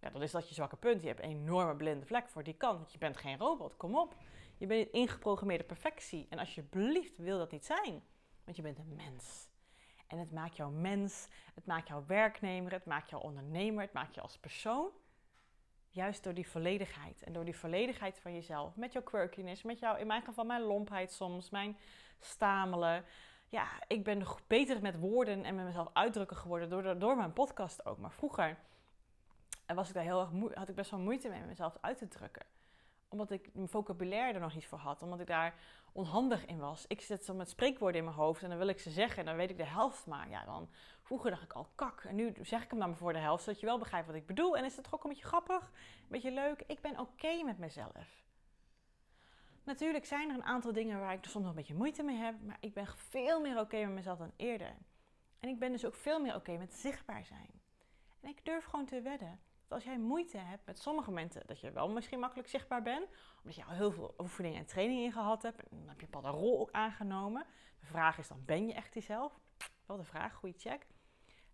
Ja, 0.00 0.10
dan 0.10 0.22
is 0.22 0.30
dat 0.30 0.48
je 0.48 0.54
zwakke 0.54 0.76
punt. 0.76 1.02
Je 1.02 1.08
hebt 1.08 1.22
een 1.22 1.30
enorme 1.30 1.76
blinde 1.76 2.06
vlek 2.06 2.28
voor 2.28 2.42
die 2.42 2.54
kant. 2.54 2.78
Want 2.78 2.92
je 2.92 2.98
bent 2.98 3.16
geen 3.16 3.38
robot. 3.38 3.76
Kom 3.76 3.96
op. 3.96 4.16
Je 4.58 4.66
bent 4.66 4.90
ingeprogrammeerde 4.90 5.64
perfectie. 5.64 6.26
En 6.30 6.38
alsjeblieft 6.38 7.18
wil 7.18 7.38
dat 7.38 7.50
niet 7.50 7.64
zijn. 7.64 8.02
Want 8.44 8.56
je 8.56 8.62
bent 8.62 8.78
een 8.78 8.94
mens. 8.96 9.48
En 10.06 10.18
het 10.18 10.32
maakt 10.32 10.56
jou 10.56 10.72
mens. 10.72 11.28
Het 11.54 11.66
maakt 11.66 11.88
jou 11.88 12.04
werknemer. 12.06 12.72
Het 12.72 12.84
maakt 12.84 13.10
jou 13.10 13.22
ondernemer. 13.22 13.82
Het 13.82 13.92
maakt 13.92 14.14
je 14.14 14.20
als 14.20 14.38
persoon. 14.38 14.90
Juist 15.94 16.24
door 16.24 16.34
die 16.34 16.48
volledigheid. 16.48 17.22
En 17.22 17.32
door 17.32 17.44
die 17.44 17.56
volledigheid 17.56 18.18
van 18.20 18.34
jezelf. 18.34 18.76
Met 18.76 18.92
jouw 18.92 19.02
quirkiness. 19.02 19.62
Met 19.62 19.78
jouw, 19.78 19.96
in 19.96 20.06
mijn 20.06 20.22
geval, 20.22 20.44
mijn 20.44 20.62
lompheid 20.62 21.12
soms. 21.12 21.50
Mijn 21.50 21.76
stamelen 22.20 23.04
ja, 23.52 23.66
ik 23.86 24.04
ben 24.04 24.26
beter 24.46 24.82
met 24.82 24.98
woorden 24.98 25.44
en 25.44 25.54
met 25.54 25.64
mezelf 25.64 25.88
uitdrukken 25.92 26.36
geworden 26.36 26.68
door, 26.68 26.98
door 26.98 27.16
mijn 27.16 27.32
podcast 27.32 27.86
ook. 27.86 27.98
Maar 27.98 28.12
vroeger 28.12 28.56
was 29.66 29.88
ik 29.88 29.94
daar 29.94 30.04
heel 30.04 30.20
erg 30.20 30.54
had 30.54 30.68
ik 30.68 30.74
best 30.74 30.90
wel 30.90 31.00
moeite 31.00 31.28
mee 31.28 31.40
mezelf 31.40 31.76
uit 31.80 31.98
te 31.98 32.08
drukken. 32.08 32.46
Omdat 33.08 33.30
ik 33.30 33.48
mijn 33.52 33.68
vocabulaire 33.68 34.34
er 34.34 34.40
nog 34.40 34.54
niet 34.54 34.66
voor 34.66 34.78
had. 34.78 35.02
Omdat 35.02 35.20
ik 35.20 35.26
daar 35.26 35.54
onhandig 35.92 36.46
in 36.46 36.58
was. 36.58 36.84
Ik 36.86 37.00
zit 37.00 37.24
zo 37.24 37.34
met 37.34 37.48
spreekwoorden 37.48 37.98
in 37.98 38.04
mijn 38.04 38.16
hoofd 38.16 38.42
en 38.42 38.48
dan 38.48 38.58
wil 38.58 38.68
ik 38.68 38.80
ze 38.80 38.90
zeggen 38.90 39.18
en 39.18 39.24
dan 39.24 39.36
weet 39.36 39.50
ik 39.50 39.56
de 39.56 39.64
helft 39.64 40.06
maar. 40.06 40.28
Ja, 40.28 40.44
dan 40.44 40.68
vroeger 41.02 41.30
dacht 41.30 41.42
ik 41.42 41.52
al 41.52 41.68
kak. 41.74 42.04
En 42.04 42.14
nu 42.14 42.34
zeg 42.42 42.62
ik 42.62 42.70
hem 42.70 42.78
dan 42.78 42.88
maar 42.88 42.98
voor 42.98 43.12
de 43.12 43.18
helft, 43.18 43.44
zodat 43.44 43.60
je 43.60 43.66
wel 43.66 43.78
begrijpt 43.78 44.06
wat 44.06 44.16
ik 44.16 44.26
bedoel. 44.26 44.56
En 44.56 44.64
is 44.64 44.74
het 44.74 44.84
toch 44.84 44.94
ook 44.94 45.04
een 45.04 45.10
beetje 45.10 45.26
grappig, 45.26 45.62
een 45.62 46.08
beetje 46.08 46.30
leuk. 46.30 46.62
Ik 46.66 46.80
ben 46.80 46.98
oké 46.98 47.42
met 47.42 47.58
mezelf. 47.58 48.22
Natuurlijk 49.64 50.04
zijn 50.06 50.28
er 50.28 50.34
een 50.34 50.44
aantal 50.44 50.72
dingen 50.72 51.00
waar 51.00 51.12
ik 51.12 51.24
er 51.24 51.30
soms 51.30 51.44
nog 51.44 51.52
een 51.52 51.58
beetje 51.58 51.74
moeite 51.74 52.02
mee 52.02 52.16
heb, 52.16 52.34
maar 52.42 52.56
ik 52.60 52.74
ben 52.74 52.86
veel 52.86 53.40
meer 53.40 53.60
oké 53.60 53.78
met 53.84 53.94
mezelf 53.94 54.18
dan 54.18 54.32
eerder. 54.36 54.76
En 55.38 55.48
ik 55.48 55.58
ben 55.58 55.72
dus 55.72 55.84
ook 55.84 55.94
veel 55.94 56.20
meer 56.20 56.34
oké 56.34 56.56
met 56.56 56.74
zichtbaar 56.74 57.24
zijn. 57.24 57.50
En 58.20 58.28
ik 58.28 58.44
durf 58.44 58.64
gewoon 58.64 58.86
te 58.86 59.00
wedden 59.00 59.40
als 59.72 59.84
jij 59.84 59.98
moeite 59.98 60.38
hebt 60.38 60.66
met 60.66 60.78
sommige 60.78 61.08
momenten, 61.08 61.46
dat 61.46 61.60
je 61.60 61.70
wel 61.70 61.88
misschien 61.88 62.18
makkelijk 62.18 62.48
zichtbaar 62.48 62.82
bent, 62.82 63.08
omdat 63.38 63.54
je 63.54 63.64
al 63.64 63.72
heel 63.72 63.92
veel 63.92 64.14
oefeningen 64.18 64.58
en 64.58 64.66
training 64.66 65.00
in 65.00 65.12
gehad 65.12 65.42
hebt, 65.42 65.58
en 65.58 65.78
dan 65.78 65.88
heb 65.88 66.00
je 66.00 66.06
een 66.06 66.10
bepaalde 66.10 66.38
rol 66.38 66.60
ook 66.60 66.70
aangenomen. 66.70 67.46
De 67.80 67.86
vraag 67.86 68.18
is 68.18 68.28
dan, 68.28 68.44
ben 68.44 68.66
je 68.66 68.74
echt 68.74 68.94
jezelf? 68.94 69.40
Wel 69.86 69.96
de 69.96 70.04
vraag, 70.04 70.34
goede 70.34 70.58
check. 70.58 70.86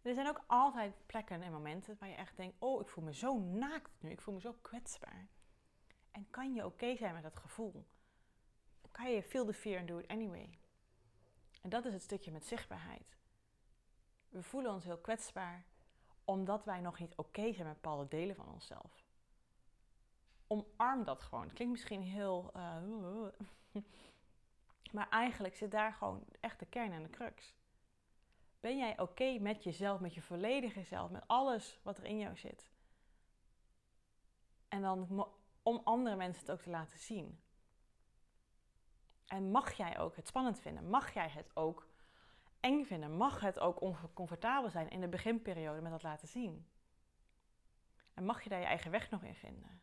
er 0.03 0.15
zijn 0.15 0.29
ook 0.29 0.45
altijd 0.47 0.95
plekken 1.07 1.43
en 1.43 1.53
momenten 1.53 1.97
waar 1.99 2.09
je 2.09 2.15
echt 2.15 2.37
denkt, 2.37 2.57
oh, 2.59 2.81
ik 2.81 2.89
voel 2.89 3.05
me 3.05 3.15
zo 3.15 3.39
naakt 3.39 3.91
nu, 4.01 4.11
ik 4.11 4.21
voel 4.21 4.35
me 4.35 4.41
zo 4.41 4.57
kwetsbaar. 4.63 5.29
En 6.11 6.31
kan 6.31 6.55
je 6.55 6.65
oké 6.65 6.97
zijn 6.97 7.15
met 7.15 7.23
dat 7.23 7.37
gevoel? 7.37 7.87
kan 8.99 9.13
je 9.13 9.23
feel 9.23 9.45
the 9.45 9.53
fear 9.53 9.79
and 9.79 9.89
do 9.89 9.99
it 9.99 10.09
anyway. 10.09 10.59
En 11.63 11.71
dat 11.71 11.85
is 11.85 11.93
het 11.93 12.03
stukje 12.03 12.31
met 12.31 12.47
zichtbaarheid. 12.47 13.17
We 14.29 14.43
voelen 14.43 14.73
ons 14.73 14.85
heel 14.85 14.99
kwetsbaar 14.99 15.67
omdat 16.29 16.65
wij 16.65 16.81
nog 16.81 16.99
niet 16.99 17.15
oké 17.17 17.53
zijn 17.53 17.67
met 17.67 17.81
bepaalde 17.81 18.09
delen 18.09 18.37
van 18.37 18.49
onszelf. 18.49 19.05
Omarm 20.47 21.05
dat 21.05 21.23
gewoon. 21.23 21.45
Het 21.45 21.53
klinkt 21.53 21.73
misschien 21.73 22.03
heel. 22.03 22.51
Uh, 22.57 22.83
maar 24.95 25.09
eigenlijk 25.09 25.57
zit 25.57 25.71
daar 25.71 25.93
gewoon 25.93 26.25
echt 26.41 26.59
de 26.59 26.67
kern 26.67 26.93
en 26.93 27.03
de 27.03 27.11
crux. 27.11 27.55
Ben 28.61 28.79
jij 28.79 28.99
oké 28.99 29.39
met 29.39 29.65
jezelf, 29.65 30.01
met 30.01 30.15
je 30.15 30.23
volledige 30.23 30.83
zelf, 30.83 31.11
met 31.11 31.25
alles 31.27 31.81
wat 31.83 31.99
er 31.99 32.05
in 32.05 32.19
jou 32.19 32.37
zit? 32.37 32.71
En 34.69 34.83
dan 34.83 35.27
om 35.63 35.81
andere 35.85 36.17
mensen 36.17 36.41
het 36.41 36.51
ook 36.51 36.63
te 36.63 36.71
laten 36.71 36.99
zien. 36.99 37.41
En 39.27 39.51
mag 39.51 39.73
jij 39.73 39.99
ook 39.99 40.17
het 40.17 40.27
spannend 40.27 40.61
vinden? 40.61 40.91
Mag 40.91 41.15
jij 41.15 41.29
het 41.29 41.57
ook 41.57 41.88
eng 42.61 42.85
vinden? 42.85 43.17
Mag 43.17 43.41
het 43.41 43.61
ook 43.61 43.81
oncomfortabel 43.81 44.71
zijn 44.71 44.91
in 44.91 45.01
de 45.01 45.09
beginperiode 45.09 45.81
met 45.81 45.91
dat 45.91 46.03
laten 46.03 46.29
zien? 46.29 46.67
En 48.15 48.25
mag 48.25 48.43
je 48.43 48.49
daar 48.49 48.61
je 48.61 48.67
eigen 48.67 48.91
weg 48.91 49.11
nog 49.11 49.23
in 49.23 49.35
vinden? 49.35 49.81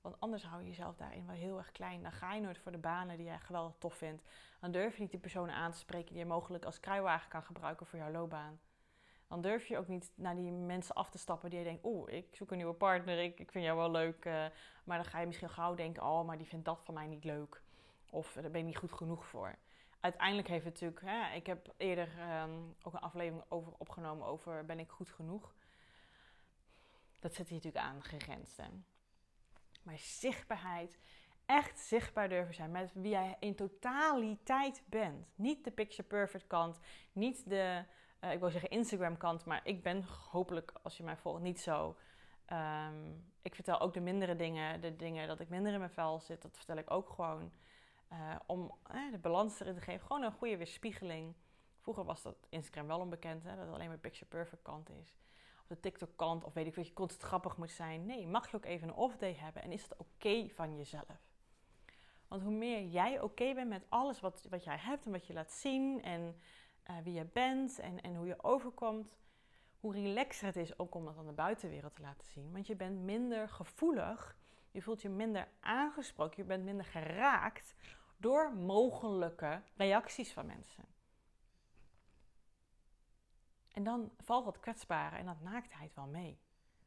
Want 0.00 0.20
anders 0.20 0.44
hou 0.44 0.62
je 0.62 0.68
jezelf 0.68 0.96
daarin 0.96 1.26
wel 1.26 1.34
heel 1.34 1.58
erg 1.58 1.72
klein. 1.72 2.02
Dan 2.02 2.12
ga 2.12 2.34
je 2.34 2.40
nooit 2.40 2.58
voor 2.58 2.72
de 2.72 2.78
banen 2.78 3.16
die 3.16 3.26
jij 3.26 3.38
geweldig 3.38 3.74
tof 3.78 3.94
vindt. 3.94 4.22
Dan 4.60 4.70
durf 4.70 4.94
je 4.94 5.00
niet 5.00 5.10
die 5.10 5.20
personen 5.20 5.54
aan 5.54 5.70
te 5.70 5.78
spreken 5.78 6.08
die 6.08 6.18
je 6.18 6.24
mogelijk 6.28 6.64
als 6.64 6.80
kruiwagen 6.80 7.28
kan 7.28 7.42
gebruiken 7.42 7.86
voor 7.86 7.98
jouw 7.98 8.10
loopbaan. 8.10 8.60
Dan 9.28 9.40
durf 9.40 9.66
je 9.66 9.78
ook 9.78 9.88
niet 9.88 10.12
naar 10.14 10.34
die 10.34 10.52
mensen 10.52 10.94
af 10.94 11.10
te 11.10 11.18
stappen 11.18 11.50
die 11.50 11.58
je 11.58 11.64
denkt: 11.64 11.84
Oeh, 11.84 12.12
ik 12.12 12.36
zoek 12.36 12.50
een 12.50 12.56
nieuwe 12.56 12.74
partner, 12.74 13.22
ik, 13.22 13.50
vind 13.50 13.64
jou 13.64 13.76
wel 13.76 13.90
leuk. 13.90 14.24
Uh, 14.24 14.46
maar 14.84 14.96
dan 14.96 15.04
ga 15.06 15.20
je 15.20 15.26
misschien 15.26 15.50
gauw 15.50 15.74
denken: 15.74 16.02
Oh, 16.02 16.26
maar 16.26 16.38
die 16.38 16.46
vindt 16.46 16.64
dat 16.64 16.80
van 16.84 16.94
mij 16.94 17.06
niet 17.06 17.24
leuk. 17.24 17.62
Of 18.10 18.32
daar 18.32 18.50
ben 18.50 18.60
ik 18.60 18.66
niet 18.66 18.76
goed 18.76 18.92
genoeg 18.92 19.26
voor. 19.26 19.58
Uiteindelijk 20.00 20.48
heeft 20.48 20.64
het 20.64 20.80
natuurlijk, 20.80 21.34
ik 21.34 21.46
heb 21.46 21.74
eerder 21.76 22.18
ehm, 22.18 22.60
ook 22.82 22.92
een 22.92 23.00
aflevering 23.00 23.44
over 23.48 23.72
opgenomen 23.78 24.26
over 24.26 24.64
ben 24.64 24.78
ik 24.78 24.90
goed 24.90 25.10
genoeg. 25.10 25.54
Dat 27.20 27.34
zit 27.34 27.48
hier 27.48 27.56
natuurlijk 27.56 27.84
aan, 27.84 28.02
gegrensd. 28.02 28.60
Maar 29.82 29.98
zichtbaarheid, 29.98 30.98
echt 31.46 31.78
zichtbaar 31.78 32.28
durven 32.28 32.54
zijn 32.54 32.70
met 32.70 32.92
wie 32.94 33.10
jij 33.10 33.36
in 33.40 33.54
totaliteit 33.54 34.82
bent. 34.86 35.26
Niet 35.34 35.64
de 35.64 35.70
picture 35.70 36.08
perfect 36.08 36.46
kant, 36.46 36.80
niet 37.12 37.48
de, 37.50 37.84
uh, 38.20 38.32
ik 38.32 38.40
wil 38.40 38.50
zeggen 38.50 38.70
Instagram 38.70 39.16
kant, 39.16 39.44
maar 39.44 39.60
ik 39.64 39.82
ben 39.82 40.04
hopelijk, 40.30 40.72
als 40.82 40.96
je 40.96 41.02
mij 41.02 41.16
volgt, 41.16 41.42
niet 41.42 41.60
zo. 41.60 41.96
Ehm, 42.46 43.12
ik 43.42 43.54
vertel 43.54 43.80
ook 43.80 43.94
de 43.94 44.00
mindere 44.00 44.36
dingen, 44.36 44.80
de 44.80 44.96
dingen 44.96 45.28
dat 45.28 45.40
ik 45.40 45.48
minder 45.48 45.72
in 45.72 45.78
mijn 45.78 45.90
vel 45.90 46.20
zit, 46.20 46.42
dat 46.42 46.56
vertel 46.56 46.76
ik 46.76 46.90
ook 46.90 47.10
gewoon. 47.10 47.52
Uh, 48.12 48.36
om 48.46 48.72
uh, 48.94 49.12
de 49.12 49.18
balans 49.18 49.60
erin 49.60 49.74
te 49.74 49.80
geven. 49.80 50.06
Gewoon 50.06 50.22
een 50.22 50.32
goede 50.32 50.56
weerspiegeling. 50.56 51.34
Vroeger 51.78 52.04
was 52.04 52.22
dat 52.22 52.46
Instagram 52.48 52.86
wel 52.86 53.00
onbekend, 53.00 53.44
hè, 53.44 53.56
dat 53.56 53.64
het 53.64 53.74
alleen 53.74 53.88
maar 53.88 53.98
picture 53.98 54.26
perfect 54.26 54.62
kant 54.62 54.90
is. 54.90 55.16
Of 55.60 55.66
de 55.66 55.80
TikTok 55.80 56.16
kant, 56.16 56.44
of 56.44 56.52
weet 56.52 56.66
ik 56.66 56.74
wat 56.74 56.86
je 56.86 56.92
constant 56.92 57.22
grappig 57.22 57.56
moet 57.56 57.70
zijn. 57.70 58.06
Nee, 58.06 58.26
mag 58.26 58.50
je 58.50 58.56
ook 58.56 58.64
even 58.64 58.88
een 58.88 58.94
off 58.94 59.16
day 59.16 59.34
hebben 59.34 59.62
en 59.62 59.72
is 59.72 59.82
het 59.82 59.96
oké 59.96 60.48
van 60.48 60.76
jezelf? 60.76 61.20
Want 62.28 62.42
hoe 62.42 62.52
meer 62.52 62.84
jij 62.84 63.20
oké 63.20 63.54
bent 63.54 63.68
met 63.68 63.84
alles 63.88 64.20
wat, 64.20 64.46
wat 64.50 64.64
jij 64.64 64.76
hebt 64.76 65.06
en 65.06 65.12
wat 65.12 65.26
je 65.26 65.32
laat 65.32 65.52
zien 65.52 66.02
en 66.02 66.36
uh, 66.90 66.96
wie 67.02 67.12
je 67.12 67.24
bent 67.24 67.78
en, 67.78 68.00
en 68.00 68.14
hoe 68.14 68.26
je 68.26 68.44
overkomt, 68.44 69.18
hoe 69.80 69.92
relaxer 69.92 70.46
het 70.46 70.56
is 70.56 70.78
ook 70.78 70.94
om 70.94 71.04
dat 71.04 71.16
aan 71.16 71.26
de 71.26 71.32
buitenwereld 71.32 71.94
te 71.94 72.02
laten 72.02 72.26
zien. 72.26 72.52
Want 72.52 72.66
je 72.66 72.76
bent 72.76 72.98
minder 72.98 73.48
gevoelig 73.48 74.35
je 74.76 74.82
voelt 74.82 75.02
je 75.02 75.08
minder 75.08 75.48
aangesproken, 75.60 76.42
je 76.42 76.48
bent 76.48 76.64
minder 76.64 76.84
geraakt 76.84 77.74
door 78.16 78.52
mogelijke 78.52 79.62
reacties 79.76 80.32
van 80.32 80.46
mensen. 80.46 80.84
En 83.72 83.84
dan 83.84 84.12
valt 84.18 84.44
dat 84.44 84.60
kwetsbare 84.60 85.16
en 85.16 85.26
dat 85.26 85.40
naaktheid 85.40 85.94
wel 85.94 86.06
mee. 86.06 86.40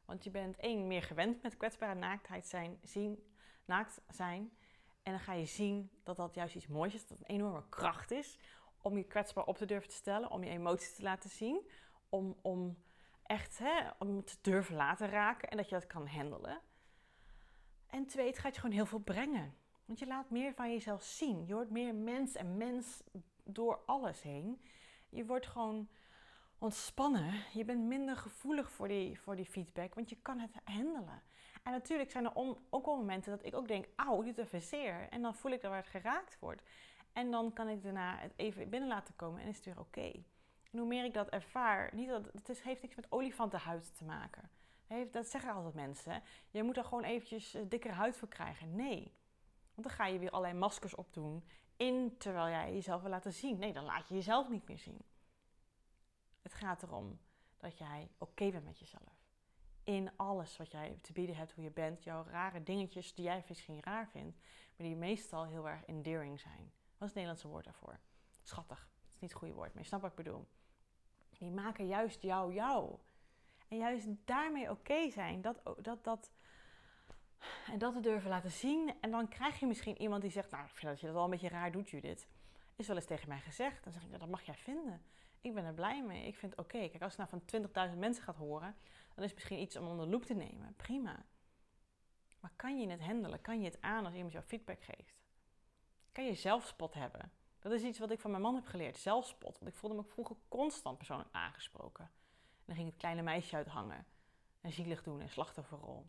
Want 0.04 0.24
je 0.24 0.30
bent 0.30 0.56
één 0.56 0.86
meer 0.86 1.02
gewend 1.02 1.42
met 1.42 1.56
kwetsbare 1.56 1.94
naaktheid 1.94 2.46
zijn, 2.46 2.78
zien, 2.82 3.32
naakt 3.64 4.00
zijn. 4.08 4.56
En 5.02 5.12
dan 5.12 5.20
ga 5.20 5.32
je 5.32 5.46
zien 5.46 5.90
dat 6.02 6.16
dat 6.16 6.34
juist 6.34 6.54
iets 6.54 6.66
moois 6.66 6.94
is, 6.94 7.06
dat 7.06 7.18
een 7.18 7.26
enorme 7.26 7.68
kracht 7.68 8.10
is 8.10 8.38
om 8.82 8.96
je 8.96 9.04
kwetsbaar 9.04 9.44
op 9.44 9.56
te 9.56 9.66
durven 9.66 9.88
te 9.88 9.94
stellen, 9.94 10.30
om 10.30 10.44
je 10.44 10.50
emoties 10.50 10.94
te 10.94 11.02
laten 11.02 11.30
zien, 11.30 11.70
om, 12.08 12.38
om 12.42 12.82
echt 13.22 13.58
hè, 13.58 13.90
om 13.98 14.24
te 14.24 14.36
durven 14.40 14.76
laten 14.76 15.08
raken 15.08 15.48
en 15.48 15.56
dat 15.56 15.68
je 15.68 15.74
dat 15.74 15.86
kan 15.86 16.06
handelen. 16.06 16.60
En 17.90 18.06
twee, 18.06 18.26
het 18.26 18.38
gaat 18.38 18.54
je 18.54 18.60
gewoon 18.60 18.76
heel 18.76 18.86
veel 18.86 18.98
brengen. 18.98 19.54
Want 19.84 19.98
je 19.98 20.06
laat 20.06 20.30
meer 20.30 20.54
van 20.54 20.70
jezelf 20.70 21.02
zien. 21.02 21.46
Je 21.46 21.54
wordt 21.54 21.70
meer 21.70 21.94
mens 21.94 22.34
en 22.34 22.56
mens 22.56 23.02
door 23.44 23.80
alles 23.86 24.22
heen. 24.22 24.60
Je 25.08 25.26
wordt 25.26 25.46
gewoon 25.46 25.88
ontspannen. 26.58 27.32
Je 27.52 27.64
bent 27.64 27.82
minder 27.82 28.16
gevoelig 28.16 28.70
voor 28.70 28.88
die, 28.88 29.20
voor 29.20 29.36
die 29.36 29.44
feedback, 29.44 29.94
want 29.94 30.10
je 30.10 30.16
kan 30.22 30.38
het 30.38 30.50
handelen. 30.64 31.22
En 31.62 31.72
natuurlijk 31.72 32.10
zijn 32.10 32.24
er 32.24 32.36
ook 32.70 32.86
wel 32.86 32.96
momenten 32.96 33.30
dat 33.30 33.46
ik 33.46 33.54
ook 33.54 33.68
denk, 33.68 33.86
auw, 33.96 34.22
dit 34.22 34.38
even 34.38 34.62
zeer. 34.62 35.08
En 35.10 35.22
dan 35.22 35.34
voel 35.34 35.52
ik 35.52 35.60
dat 35.60 35.70
waar 35.70 35.80
het 35.80 35.90
geraakt 35.90 36.38
wordt. 36.38 36.62
En 37.12 37.30
dan 37.30 37.52
kan 37.52 37.68
ik 37.68 37.82
daarna 37.82 38.16
het 38.18 38.32
even 38.36 38.68
binnen 38.68 38.88
laten 38.88 39.16
komen 39.16 39.40
en 39.40 39.48
is 39.48 39.56
het 39.56 39.64
weer 39.64 39.78
oké. 39.78 40.12
En 40.70 40.78
hoe 40.78 40.86
meer 40.86 41.04
ik 41.04 41.14
dat 41.14 41.28
ervaar, 41.28 41.94
niet 41.94 42.08
dat, 42.08 42.30
het 42.32 42.48
is, 42.48 42.60
heeft 42.60 42.82
niks 42.82 42.94
met 42.94 43.12
olifantenhuid 43.12 43.96
te 43.96 44.04
maken. 44.04 44.50
Heeft, 44.90 45.12
dat 45.12 45.26
zeggen 45.26 45.52
altijd 45.52 45.74
mensen. 45.74 46.22
Je 46.50 46.62
moet 46.62 46.76
er 46.76 46.84
gewoon 46.84 47.04
eventjes 47.04 47.54
uh, 47.54 47.62
dikkere 47.68 47.94
huid 47.94 48.16
voor 48.16 48.28
krijgen. 48.28 48.76
Nee. 48.76 49.12
Want 49.74 49.86
dan 49.86 49.96
ga 49.96 50.06
je 50.06 50.18
weer 50.18 50.30
allerlei 50.30 50.58
maskers 50.58 50.94
opdoen. 50.94 51.44
In 51.76 52.16
terwijl 52.18 52.48
jij 52.48 52.72
jezelf 52.72 53.02
wil 53.02 53.10
laten 53.10 53.32
zien. 53.32 53.58
Nee, 53.58 53.72
dan 53.72 53.84
laat 53.84 54.08
je 54.08 54.14
jezelf 54.14 54.48
niet 54.48 54.68
meer 54.68 54.78
zien. 54.78 54.98
Het 56.42 56.54
gaat 56.54 56.82
erom 56.82 57.20
dat 57.56 57.78
jij 57.78 58.10
oké 58.18 58.50
bent 58.50 58.64
met 58.64 58.78
jezelf. 58.78 59.24
In 59.84 60.16
alles 60.16 60.56
wat 60.56 60.70
jij 60.70 60.98
te 61.02 61.12
bieden 61.12 61.36
hebt, 61.36 61.52
hoe 61.52 61.64
je 61.64 61.70
bent, 61.70 62.04
jouw 62.04 62.24
rare 62.24 62.62
dingetjes 62.62 63.14
die 63.14 63.24
jij 63.24 63.44
misschien 63.48 63.82
raar 63.82 64.08
vindt, 64.08 64.38
maar 64.76 64.86
die 64.86 64.96
meestal 64.96 65.46
heel 65.46 65.68
erg 65.68 65.84
endearing 65.84 66.40
zijn. 66.40 66.72
Wat 66.98 67.08
is 67.08 67.14
het 67.14 67.14
Nederlandse 67.14 67.48
woord 67.48 67.64
daarvoor? 67.64 67.98
Schattig. 68.42 68.78
Dat 68.78 69.14
is 69.14 69.20
niet 69.20 69.30
het 69.30 69.38
goede 69.38 69.54
woord, 69.54 69.72
maar 69.72 69.82
je 69.82 69.88
snapt 69.88 70.02
wat 70.02 70.10
ik 70.10 70.24
bedoel. 70.24 70.48
Die 71.38 71.50
maken 71.50 71.86
juist 71.86 72.22
jou 72.22 72.54
jou. 72.54 72.98
En 73.70 73.76
juist 73.76 74.06
daarmee 74.24 74.70
oké 74.70 75.10
zijn, 75.10 75.40
dat, 75.40 75.60
dat, 75.78 76.04
dat, 76.04 76.30
en 77.66 77.78
dat 77.78 77.92
te 77.92 78.00
durven 78.00 78.30
laten 78.30 78.50
zien. 78.50 78.94
En 79.00 79.10
dan 79.10 79.28
krijg 79.28 79.60
je 79.60 79.66
misschien 79.66 80.00
iemand 80.00 80.22
die 80.22 80.30
zegt, 80.30 80.50
nou, 80.50 80.64
ik 80.64 80.70
vind 80.70 80.90
dat 80.90 81.00
je 81.00 81.06
dat 81.06 81.14
wel 81.14 81.24
een 81.24 81.30
beetje 81.30 81.48
raar 81.48 81.72
doet, 81.72 81.90
Judith. 81.90 82.28
Is 82.76 82.86
wel 82.86 82.96
eens 82.96 83.06
tegen 83.06 83.28
mij 83.28 83.40
gezegd. 83.40 83.84
Dan 83.84 83.92
zeg 83.92 84.02
ik, 84.02 84.18
dat 84.18 84.28
mag 84.28 84.42
jij 84.42 84.54
vinden. 84.54 85.02
Ik 85.40 85.54
ben 85.54 85.64
er 85.64 85.74
blij 85.74 86.02
mee. 86.02 86.26
Ik 86.26 86.36
vind 86.36 86.52
het 86.52 86.60
oké. 86.60 86.88
Kijk, 86.88 87.02
als 87.02 87.16
het 87.16 87.30
nou 87.30 87.42
van 87.72 87.90
20.000 87.92 87.98
mensen 87.98 88.24
gaat 88.24 88.36
horen, 88.36 88.76
dan 89.14 89.24
is 89.24 89.30
het 89.30 89.34
misschien 89.34 89.60
iets 89.60 89.76
om 89.76 89.86
onder 89.86 90.04
de 90.04 90.12
loep 90.12 90.24
te 90.24 90.34
nemen. 90.34 90.74
Prima. 90.76 91.24
Maar 92.40 92.52
kan 92.56 92.80
je 92.80 92.88
het 92.88 93.00
handelen? 93.00 93.40
Kan 93.40 93.58
je 93.60 93.64
het 93.64 93.80
aan 93.80 94.04
als 94.04 94.14
iemand 94.14 94.32
jou 94.32 94.44
feedback 94.44 94.82
geeft? 94.82 95.22
Kan 96.12 96.24
je 96.24 96.34
zelfspot 96.34 96.94
hebben? 96.94 97.32
Dat 97.58 97.72
is 97.72 97.82
iets 97.82 97.98
wat 97.98 98.10
ik 98.10 98.20
van 98.20 98.30
mijn 98.30 98.42
man 98.42 98.54
heb 98.54 98.66
geleerd, 98.66 98.96
zelfspot. 98.96 99.58
Want 99.58 99.72
ik 99.72 99.78
voelde 99.78 99.96
me 99.96 100.04
vroeger 100.04 100.36
constant 100.48 100.96
persoonlijk 100.96 101.28
aangesproken. 101.32 102.10
Dan 102.70 102.78
ging 102.78 102.90
het 102.90 103.00
kleine 103.00 103.22
meisje 103.22 103.56
uithangen. 103.56 104.06
En 104.60 104.72
zielig 104.72 105.02
doen 105.02 105.20
en 105.20 105.28
slachtofferrol. 105.28 106.06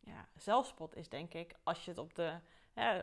Ja, 0.00 0.28
zelfspot 0.34 0.96
is 0.96 1.08
denk 1.08 1.34
ik, 1.34 1.54
als 1.62 1.84
je 1.84 1.90
het 1.90 2.00
op 2.00 2.14
de... 2.14 2.38
Ja, 2.74 2.94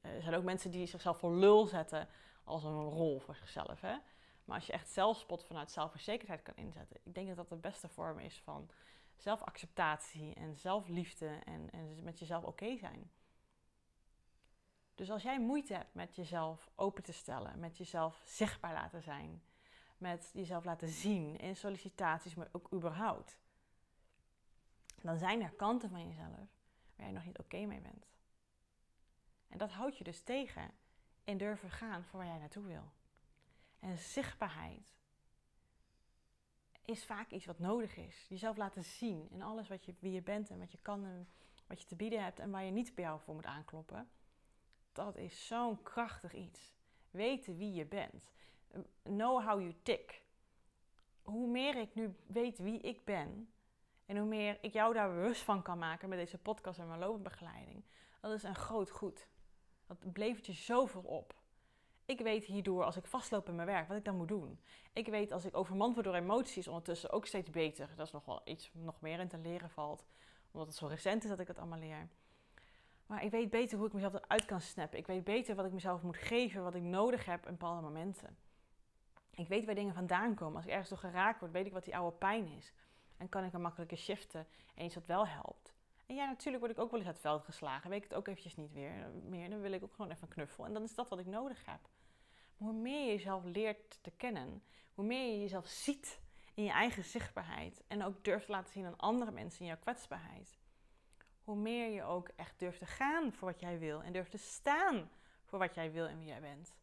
er 0.00 0.22
zijn 0.22 0.34
ook 0.34 0.44
mensen 0.44 0.70
die 0.70 0.86
zichzelf 0.86 1.18
voor 1.18 1.34
lul 1.34 1.66
zetten 1.66 2.08
als 2.44 2.64
een 2.64 2.82
rol 2.82 3.18
voor 3.18 3.36
zichzelf. 3.36 3.80
Hè? 3.80 3.96
Maar 4.44 4.56
als 4.56 4.66
je 4.66 4.72
echt 4.72 4.88
zelfspot 4.88 5.44
vanuit 5.44 5.70
zelfverzekerdheid 5.70 6.42
kan 6.42 6.56
inzetten, 6.56 7.00
ik 7.02 7.14
denk 7.14 7.26
dat 7.26 7.36
dat 7.36 7.48
de 7.48 7.56
beste 7.56 7.88
vorm 7.88 8.18
is 8.18 8.40
van 8.40 8.70
zelfacceptatie 9.16 10.34
en 10.34 10.56
zelfliefde 10.56 11.38
en, 11.44 11.70
en 11.70 12.02
met 12.02 12.18
jezelf 12.18 12.44
oké 12.44 12.76
zijn. 12.76 13.10
Dus 14.94 15.10
als 15.10 15.22
jij 15.22 15.40
moeite 15.40 15.74
hebt 15.74 15.94
met 15.94 16.16
jezelf 16.16 16.70
open 16.74 17.02
te 17.02 17.12
stellen, 17.12 17.58
met 17.58 17.76
jezelf 17.76 18.22
zichtbaar 18.24 18.72
laten 18.72 19.02
zijn, 19.02 19.42
met 20.02 20.30
jezelf 20.32 20.64
laten 20.64 20.88
zien 20.88 21.38
in 21.38 21.56
sollicitaties, 21.56 22.34
maar 22.34 22.48
ook 22.52 22.72
überhaupt, 22.72 23.38
dan 25.02 25.18
zijn 25.18 25.42
er 25.42 25.50
kanten 25.50 25.90
van 25.90 26.08
jezelf 26.08 26.36
waar 26.96 27.06
jij 27.06 27.10
nog 27.10 27.24
niet 27.24 27.38
oké 27.38 27.64
mee 27.64 27.80
bent. 27.80 28.06
En 29.48 29.58
dat 29.58 29.70
houdt 29.70 29.98
je 29.98 30.04
dus 30.04 30.20
tegen 30.20 30.70
in 31.24 31.38
durven 31.38 31.70
gaan 31.70 32.04
voor 32.04 32.18
waar 32.18 32.28
jij 32.28 32.38
naartoe 32.38 32.64
wil. 32.64 32.92
En 33.78 33.98
zichtbaarheid 33.98 34.94
is 36.84 37.04
vaak 37.04 37.30
iets 37.30 37.46
wat 37.46 37.58
nodig 37.58 37.96
is. 37.96 38.26
Jezelf 38.28 38.56
laten 38.56 38.84
zien 38.84 39.30
in 39.30 39.42
alles 39.42 39.68
wat 39.68 39.84
je, 39.84 39.94
wie 39.98 40.12
je 40.12 40.22
bent 40.22 40.50
en 40.50 40.58
wat 40.58 40.72
je 40.72 40.78
kan 40.82 41.04
en 41.04 41.28
wat 41.66 41.80
je 41.80 41.86
te 41.86 41.96
bieden 41.96 42.22
hebt 42.22 42.38
en 42.38 42.50
waar 42.50 42.64
je 42.64 42.70
niet 42.70 42.94
bij 42.94 43.04
jou 43.04 43.20
voor 43.20 43.34
moet 43.34 43.46
aankloppen. 43.46 44.10
Dat 44.92 45.16
is 45.16 45.46
zo'n 45.46 45.82
krachtig 45.82 46.34
iets. 46.34 46.74
Weten 47.10 47.56
wie 47.56 47.72
je 47.72 47.86
bent. 47.86 48.30
Know 49.02 49.44
how 49.44 49.60
you 49.60 49.74
tick. 49.82 50.22
Hoe 51.22 51.48
meer 51.48 51.76
ik 51.76 51.94
nu 51.94 52.14
weet 52.26 52.58
wie 52.58 52.80
ik 52.80 53.04
ben 53.04 53.52
en 54.06 54.16
hoe 54.16 54.26
meer 54.26 54.58
ik 54.60 54.72
jou 54.72 54.94
daar 54.94 55.08
bewust 55.08 55.42
van 55.42 55.62
kan 55.62 55.78
maken 55.78 56.08
met 56.08 56.18
deze 56.18 56.38
podcast 56.38 56.78
en 56.78 56.88
mijn 56.88 57.00
loopbegeleiding, 57.00 57.84
dat 58.20 58.32
is 58.32 58.42
een 58.42 58.54
groot 58.54 58.90
goed. 58.90 59.26
Dat 59.86 59.96
levert 60.12 60.46
je 60.46 60.52
zoveel 60.52 61.02
op. 61.02 61.34
Ik 62.04 62.20
weet 62.20 62.44
hierdoor, 62.44 62.84
als 62.84 62.96
ik 62.96 63.06
vastloop 63.06 63.48
in 63.48 63.54
mijn 63.54 63.66
werk, 63.66 63.88
wat 63.88 63.96
ik 63.96 64.04
dan 64.04 64.16
moet 64.16 64.28
doen. 64.28 64.60
Ik 64.92 65.06
weet 65.06 65.32
als 65.32 65.44
ik 65.44 65.56
overmand 65.56 65.94
word 65.94 66.06
door 66.06 66.14
emoties, 66.14 66.68
ondertussen 66.68 67.10
ook 67.10 67.26
steeds 67.26 67.50
beter. 67.50 67.88
Dat 67.96 68.06
is 68.06 68.12
nog 68.12 68.24
wel 68.24 68.40
iets 68.44 68.70
nog 68.72 69.00
meer 69.00 69.20
in 69.20 69.28
te 69.28 69.38
leren 69.38 69.70
valt. 69.70 70.04
Omdat 70.50 70.68
het 70.68 70.76
zo 70.76 70.86
recent 70.86 71.22
is 71.22 71.28
dat 71.28 71.40
ik 71.40 71.48
het 71.48 71.58
allemaal 71.58 71.78
leer. 71.78 72.08
Maar 73.06 73.24
ik 73.24 73.30
weet 73.30 73.50
beter 73.50 73.78
hoe 73.78 73.86
ik 73.86 73.92
mezelf 73.92 74.14
eruit 74.14 74.44
kan 74.44 74.60
snappen. 74.60 74.98
Ik 74.98 75.06
weet 75.06 75.24
beter 75.24 75.54
wat 75.54 75.64
ik 75.64 75.72
mezelf 75.72 76.02
moet 76.02 76.16
geven, 76.16 76.62
wat 76.62 76.74
ik 76.74 76.82
nodig 76.82 77.24
heb 77.24 77.46
in 77.46 77.50
bepaalde 77.50 77.82
momenten. 77.82 78.36
Ik 79.34 79.48
weet 79.48 79.64
waar 79.64 79.74
dingen 79.74 79.94
vandaan 79.94 80.34
komen. 80.34 80.56
Als 80.56 80.64
ik 80.64 80.70
ergens 80.70 80.88
door 80.88 80.98
geraakt 80.98 81.40
word, 81.40 81.52
weet 81.52 81.66
ik 81.66 81.72
wat 81.72 81.84
die 81.84 81.96
oude 81.96 82.16
pijn 82.16 82.46
is. 82.46 82.72
En 83.16 83.28
kan 83.28 83.44
ik 83.44 83.52
een 83.52 83.60
makkelijker 83.60 83.96
shiften 83.96 84.46
en 84.74 84.84
iets 84.84 84.94
wat 84.94 85.06
wel 85.06 85.26
helpt. 85.26 85.74
En 86.06 86.14
ja, 86.14 86.26
natuurlijk 86.26 86.64
word 86.64 86.76
ik 86.76 86.82
ook 86.82 86.90
wel 86.90 86.98
eens 86.98 87.08
uit 87.08 87.16
het 87.16 87.26
veld 87.26 87.44
geslagen. 87.44 87.90
Weet 87.90 88.02
ik 88.02 88.08
het 88.08 88.18
ook 88.18 88.28
eventjes 88.28 88.56
niet 88.56 88.72
weer, 88.72 89.10
meer. 89.22 89.50
Dan 89.50 89.60
wil 89.60 89.72
ik 89.72 89.82
ook 89.82 89.94
gewoon 89.94 90.10
even 90.10 90.22
een 90.22 90.28
knuffel. 90.28 90.64
En 90.64 90.72
dan 90.72 90.82
is 90.82 90.94
dat 90.94 91.08
wat 91.08 91.18
ik 91.18 91.26
nodig 91.26 91.64
heb. 91.66 91.80
Maar 92.56 92.68
hoe 92.68 92.80
meer 92.80 93.00
je 93.00 93.12
jezelf 93.12 93.44
leert 93.44 93.98
te 94.02 94.10
kennen, 94.10 94.62
hoe 94.94 95.04
meer 95.04 95.32
je 95.32 95.40
jezelf 95.40 95.66
ziet 95.66 96.20
in 96.54 96.64
je 96.64 96.70
eigen 96.70 97.04
zichtbaarheid. 97.04 97.82
En 97.86 98.04
ook 98.04 98.24
durft 98.24 98.46
te 98.46 98.52
laten 98.52 98.72
zien 98.72 98.86
aan 98.86 98.96
andere 98.96 99.30
mensen 99.30 99.60
in 99.60 99.66
jouw 99.66 99.78
kwetsbaarheid. 99.78 100.58
Hoe 101.44 101.56
meer 101.56 101.90
je 101.90 102.02
ook 102.02 102.28
echt 102.36 102.58
durft 102.58 102.78
te 102.78 102.86
gaan 102.86 103.32
voor 103.32 103.48
wat 103.50 103.60
jij 103.60 103.78
wil. 103.78 104.02
En 104.02 104.12
durft 104.12 104.30
te 104.30 104.38
staan 104.38 105.10
voor 105.44 105.58
wat 105.58 105.74
jij 105.74 105.92
wil 105.92 106.06
en 106.06 106.18
wie 106.18 106.28
jij 106.28 106.40
bent. 106.40 106.74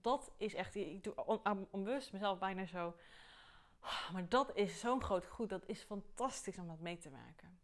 Dat 0.00 0.32
is 0.36 0.54
echt, 0.54 0.74
ik 0.74 1.04
doe 1.04 1.40
onbewust 1.70 2.12
mezelf 2.12 2.38
bijna 2.38 2.66
zo. 2.66 2.94
Maar 4.12 4.28
dat 4.28 4.56
is 4.56 4.80
zo'n 4.80 5.02
groot 5.02 5.26
goed. 5.26 5.48
Dat 5.48 5.66
is 5.66 5.82
fantastisch 5.82 6.58
om 6.58 6.66
dat 6.66 6.80
mee 6.80 6.98
te 6.98 7.10
maken. 7.10 7.58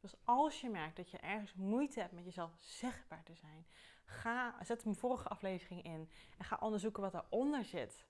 Dus 0.00 0.14
als 0.24 0.60
je 0.60 0.68
merkt 0.68 0.96
dat 0.96 1.10
je 1.10 1.18
ergens 1.18 1.54
moeite 1.54 2.00
hebt 2.00 2.12
met 2.12 2.24
jezelf 2.24 2.50
zichtbaar 2.58 3.22
te 3.22 3.34
zijn, 3.34 3.66
ga, 4.04 4.64
zet 4.64 4.84
mijn 4.84 4.96
vorige 4.96 5.28
aflevering 5.28 5.82
in 5.82 6.10
en 6.38 6.44
ga 6.44 6.56
onderzoeken 6.60 7.02
wat 7.02 7.12
daaronder 7.12 7.64
zit. 7.64 8.06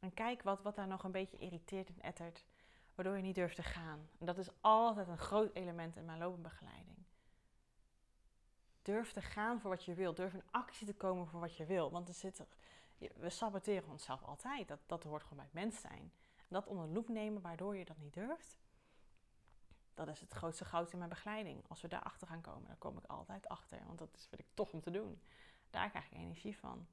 En 0.00 0.14
kijk 0.14 0.42
wat, 0.42 0.62
wat 0.62 0.76
daar 0.76 0.86
nog 0.86 1.04
een 1.04 1.12
beetje 1.12 1.38
irriteert 1.38 1.88
en 1.88 2.00
ettert, 2.00 2.44
waardoor 2.94 3.16
je 3.16 3.22
niet 3.22 3.34
durft 3.34 3.56
te 3.56 3.62
gaan. 3.62 4.08
En 4.18 4.26
dat 4.26 4.38
is 4.38 4.50
altijd 4.60 5.08
een 5.08 5.18
groot 5.18 5.54
element 5.54 5.96
in 5.96 6.04
mijn 6.04 6.18
loopbegeleiding. 6.18 6.98
Durf 8.88 9.12
te 9.12 9.22
gaan 9.22 9.60
voor 9.60 9.70
wat 9.70 9.84
je 9.84 9.94
wil. 9.94 10.14
Durf 10.14 10.34
in 10.34 10.42
actie 10.50 10.86
te 10.86 10.94
komen 10.94 11.26
voor 11.26 11.40
wat 11.40 11.56
je 11.56 11.64
wil. 11.64 11.90
Want 11.90 12.08
er 12.08 12.14
zit 12.14 12.38
er, 12.38 12.46
we 13.14 13.30
saboteren 13.30 13.90
onszelf 13.90 14.22
altijd. 14.22 14.68
Dat, 14.68 14.80
dat 14.86 15.02
hoort 15.02 15.22
gewoon 15.22 15.36
bij 15.36 15.44
het 15.44 15.54
mens 15.54 15.80
zijn. 15.80 16.12
dat 16.48 16.66
onder 16.66 16.88
loep 16.88 17.08
nemen 17.08 17.42
waardoor 17.42 17.76
je 17.76 17.84
dat 17.84 17.98
niet 17.98 18.14
durft 18.14 18.58
dat 19.98 20.08
is 20.08 20.20
het 20.20 20.32
grootste 20.32 20.64
goud 20.64 20.92
in 20.92 20.98
mijn 20.98 21.10
begeleiding. 21.10 21.68
Als 21.68 21.80
we 21.80 21.88
daar 21.88 22.02
achter 22.02 22.26
gaan 22.26 22.40
komen, 22.40 22.68
dan 22.68 22.78
kom 22.78 22.98
ik 22.98 23.04
altijd 23.04 23.48
achter. 23.48 23.86
Want 23.86 23.98
dat 23.98 24.14
is 24.14 24.28
wat 24.30 24.40
ik 24.40 24.46
tof 24.54 24.72
om 24.72 24.80
te 24.80 24.90
doen. 24.90 25.22
Daar 25.70 25.90
krijg 25.90 26.06
ik 26.06 26.12
energie 26.12 26.56
van. 26.56 26.86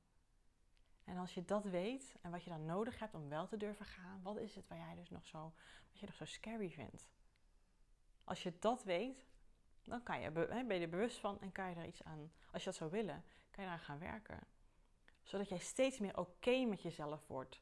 En 1.03 1.17
als 1.17 1.33
je 1.33 1.45
dat 1.45 1.63
weet 1.63 2.15
en 2.21 2.31
wat 2.31 2.43
je 2.43 2.49
dan 2.49 2.65
nodig 2.65 2.99
hebt 2.99 3.13
om 3.13 3.29
wel 3.29 3.47
te 3.47 3.57
durven 3.57 3.85
gaan, 3.85 4.21
wat 4.23 4.37
is 4.37 4.55
het 4.55 4.67
waar 4.67 4.77
jij 4.77 4.95
dus 4.95 5.09
nog 5.09 5.25
zo, 5.25 5.53
wat 5.89 5.99
je 5.99 6.05
nog 6.05 6.15
zo 6.15 6.25
scary 6.25 6.69
vindt? 6.69 7.09
Als 8.23 8.43
je 8.43 8.53
dat 8.59 8.83
weet, 8.83 9.25
dan 9.85 10.03
kan 10.03 10.21
je, 10.21 10.31
ben 10.31 10.75
je 10.75 10.81
er 10.81 10.89
bewust 10.89 11.19
van 11.19 11.41
en 11.41 11.51
kan 11.51 11.69
je 11.69 11.75
er 11.75 11.85
iets 11.85 12.03
aan, 12.03 12.31
als 12.51 12.63
je 12.63 12.69
dat 12.69 12.77
zou 12.77 12.91
willen, 12.91 13.23
kan 13.51 13.63
je 13.63 13.69
daar 13.69 13.79
gaan 13.79 13.99
werken. 13.99 14.39
Zodat 15.23 15.49
jij 15.49 15.57
steeds 15.57 15.99
meer 15.99 16.17
oké 16.17 16.65
met 16.65 16.81
jezelf 16.81 17.27
wordt 17.27 17.61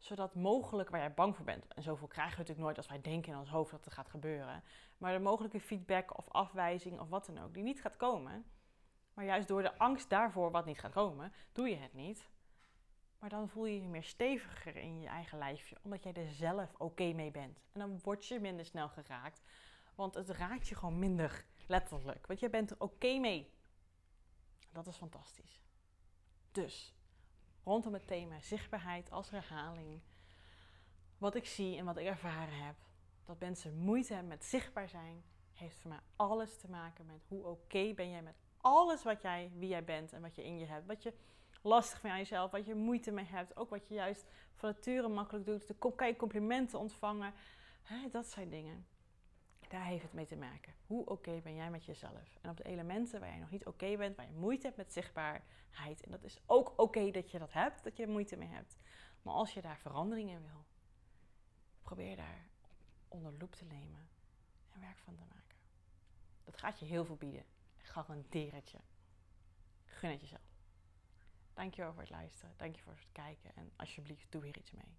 zodat 0.00 0.34
mogelijk 0.34 0.90
waar 0.90 1.00
jij 1.00 1.14
bang 1.14 1.36
voor 1.36 1.44
bent, 1.44 1.66
en 1.68 1.82
zoveel 1.82 2.06
krijgen 2.06 2.32
we 2.32 2.38
natuurlijk 2.38 2.66
nooit 2.66 2.76
als 2.76 2.86
wij 2.86 3.00
denken 3.00 3.32
in 3.32 3.38
ons 3.38 3.48
hoofd 3.48 3.70
dat 3.70 3.84
het 3.84 3.94
gaat 3.94 4.08
gebeuren, 4.08 4.62
maar 4.98 5.12
de 5.12 5.18
mogelijke 5.18 5.60
feedback 5.60 6.18
of 6.18 6.28
afwijzing 6.28 7.00
of 7.00 7.08
wat 7.08 7.26
dan 7.26 7.38
ook, 7.38 7.54
die 7.54 7.62
niet 7.62 7.80
gaat 7.80 7.96
komen, 7.96 8.44
maar 9.14 9.24
juist 9.24 9.48
door 9.48 9.62
de 9.62 9.78
angst 9.78 10.10
daarvoor 10.10 10.50
wat 10.50 10.64
niet 10.64 10.78
gaat 10.78 10.92
komen, 10.92 11.32
doe 11.52 11.68
je 11.68 11.76
het 11.76 11.94
niet. 11.94 12.28
Maar 13.18 13.28
dan 13.28 13.48
voel 13.48 13.66
je 13.66 13.82
je 13.82 13.88
meer 13.88 14.02
steviger 14.02 14.76
in 14.76 15.00
je 15.00 15.08
eigen 15.08 15.38
lijfje, 15.38 15.76
omdat 15.82 16.02
jij 16.02 16.12
er 16.12 16.28
zelf 16.28 16.74
oké 16.78 17.12
mee 17.12 17.30
bent. 17.30 17.60
En 17.72 17.80
dan 17.80 18.00
word 18.02 18.26
je 18.26 18.40
minder 18.40 18.64
snel 18.64 18.88
geraakt, 18.88 19.42
want 20.00 20.14
het 20.14 20.28
raakt 20.30 20.68
je 20.68 20.74
gewoon 20.74 20.98
minder 20.98 21.44
letterlijk, 21.66 22.26
want 22.26 22.40
jij 22.40 22.50
bent 22.50 22.70
er 22.70 22.80
oké 22.80 23.18
mee. 23.18 23.52
Dat 24.72 24.86
is 24.86 24.96
fantastisch. 24.96 25.60
Dus 26.52 26.94
rondom 27.64 27.92
het 27.92 28.06
thema 28.06 28.40
zichtbaarheid 28.40 29.10
als 29.10 29.30
herhaling. 29.30 30.00
Wat 31.18 31.34
ik 31.34 31.46
zie 31.46 31.76
en 31.76 31.84
wat 31.84 31.96
ik 31.96 32.06
ervaren 32.06 32.64
heb, 32.64 32.74
dat 33.24 33.40
mensen 33.40 33.76
moeite 33.76 34.12
hebben 34.12 34.28
met 34.30 34.44
zichtbaar 34.44 34.88
zijn, 34.88 35.24
heeft 35.52 35.78
voor 35.78 35.90
mij 35.90 36.00
alles 36.16 36.56
te 36.56 36.70
maken 36.70 37.06
met 37.06 37.24
hoe 37.28 37.44
oké 37.44 37.94
ben 37.94 38.10
jij 38.10 38.22
met 38.22 38.36
alles 38.56 39.02
wat 39.02 39.22
jij, 39.22 39.52
wie 39.56 39.68
jij 39.68 39.84
bent 39.84 40.12
en 40.12 40.20
wat 40.20 40.34
je 40.34 40.44
in 40.44 40.58
je 40.58 40.66
hebt. 40.66 40.86
Wat 40.86 41.02
je 41.02 41.14
lastig 41.62 42.00
vindt 42.00 42.14
aan 42.14 42.22
jezelf, 42.22 42.50
wat 42.50 42.66
je 42.66 42.74
moeite 42.74 43.10
mee 43.10 43.24
hebt, 43.24 43.56
ook 43.56 43.70
wat 43.70 43.88
je 43.88 43.94
juist 43.94 44.26
van 44.54 44.68
nature 44.68 45.08
makkelijk 45.08 45.46
doet. 45.46 45.68
De, 45.68 45.94
kan 45.96 46.06
je 46.06 46.16
complimenten 46.16 46.78
ontvangen. 46.78 47.34
dat 48.10 48.26
zijn 48.26 48.50
dingen. 48.50 48.86
Daar 49.70 49.84
heeft 49.84 50.02
het 50.02 50.12
mee 50.12 50.26
te 50.26 50.36
maken. 50.36 50.74
Hoe 50.86 51.06
oké 51.06 51.40
ben 51.40 51.54
jij 51.54 51.70
met 51.70 51.84
jezelf? 51.84 52.38
En 52.40 52.50
op 52.50 52.56
de 52.56 52.64
elementen 52.64 53.20
waar 53.20 53.28
jij 53.28 53.38
nog 53.38 53.50
niet 53.50 53.66
oké 53.66 53.96
bent, 53.96 54.16
waar 54.16 54.26
je 54.26 54.32
moeite 54.32 54.66
hebt 54.66 54.76
met 54.76 54.92
zichtbaarheid. 54.92 56.02
En 56.02 56.10
dat 56.10 56.24
is 56.24 56.40
ook 56.46 56.72
oké 56.76 57.10
dat 57.10 57.30
je 57.30 57.38
dat 57.38 57.52
hebt, 57.52 57.84
dat 57.84 57.96
je 57.96 58.02
er 58.02 58.08
moeite 58.08 58.36
mee 58.36 58.48
hebt. 58.48 58.78
Maar 59.22 59.34
als 59.34 59.54
je 59.54 59.60
daar 59.60 59.78
verandering 59.78 60.30
in 60.30 60.40
wil, 60.40 60.64
probeer 61.82 62.16
daar 62.16 62.46
onder 63.08 63.32
loep 63.38 63.54
te 63.54 63.64
nemen 63.64 64.08
en 64.72 64.80
werk 64.80 64.98
van 64.98 65.14
te 65.14 65.24
maken. 65.24 65.56
Dat 66.44 66.56
gaat 66.56 66.78
je 66.78 66.84
heel 66.84 67.04
veel 67.04 67.16
bieden. 67.16 67.44
Garandeer 67.76 68.54
het 68.54 68.70
je. 68.70 68.78
Gun 69.84 70.10
het 70.10 70.20
jezelf. 70.20 70.58
Dankjewel 71.54 71.92
voor 71.92 72.02
het 72.02 72.10
luisteren. 72.10 72.54
Dankjewel 72.56 72.94
voor 72.94 73.02
het 73.02 73.12
kijken. 73.12 73.54
En 73.54 73.72
alsjeblieft, 73.76 74.32
doe 74.32 74.44
hier 74.44 74.58
iets 74.58 74.72
mee. 74.72 74.98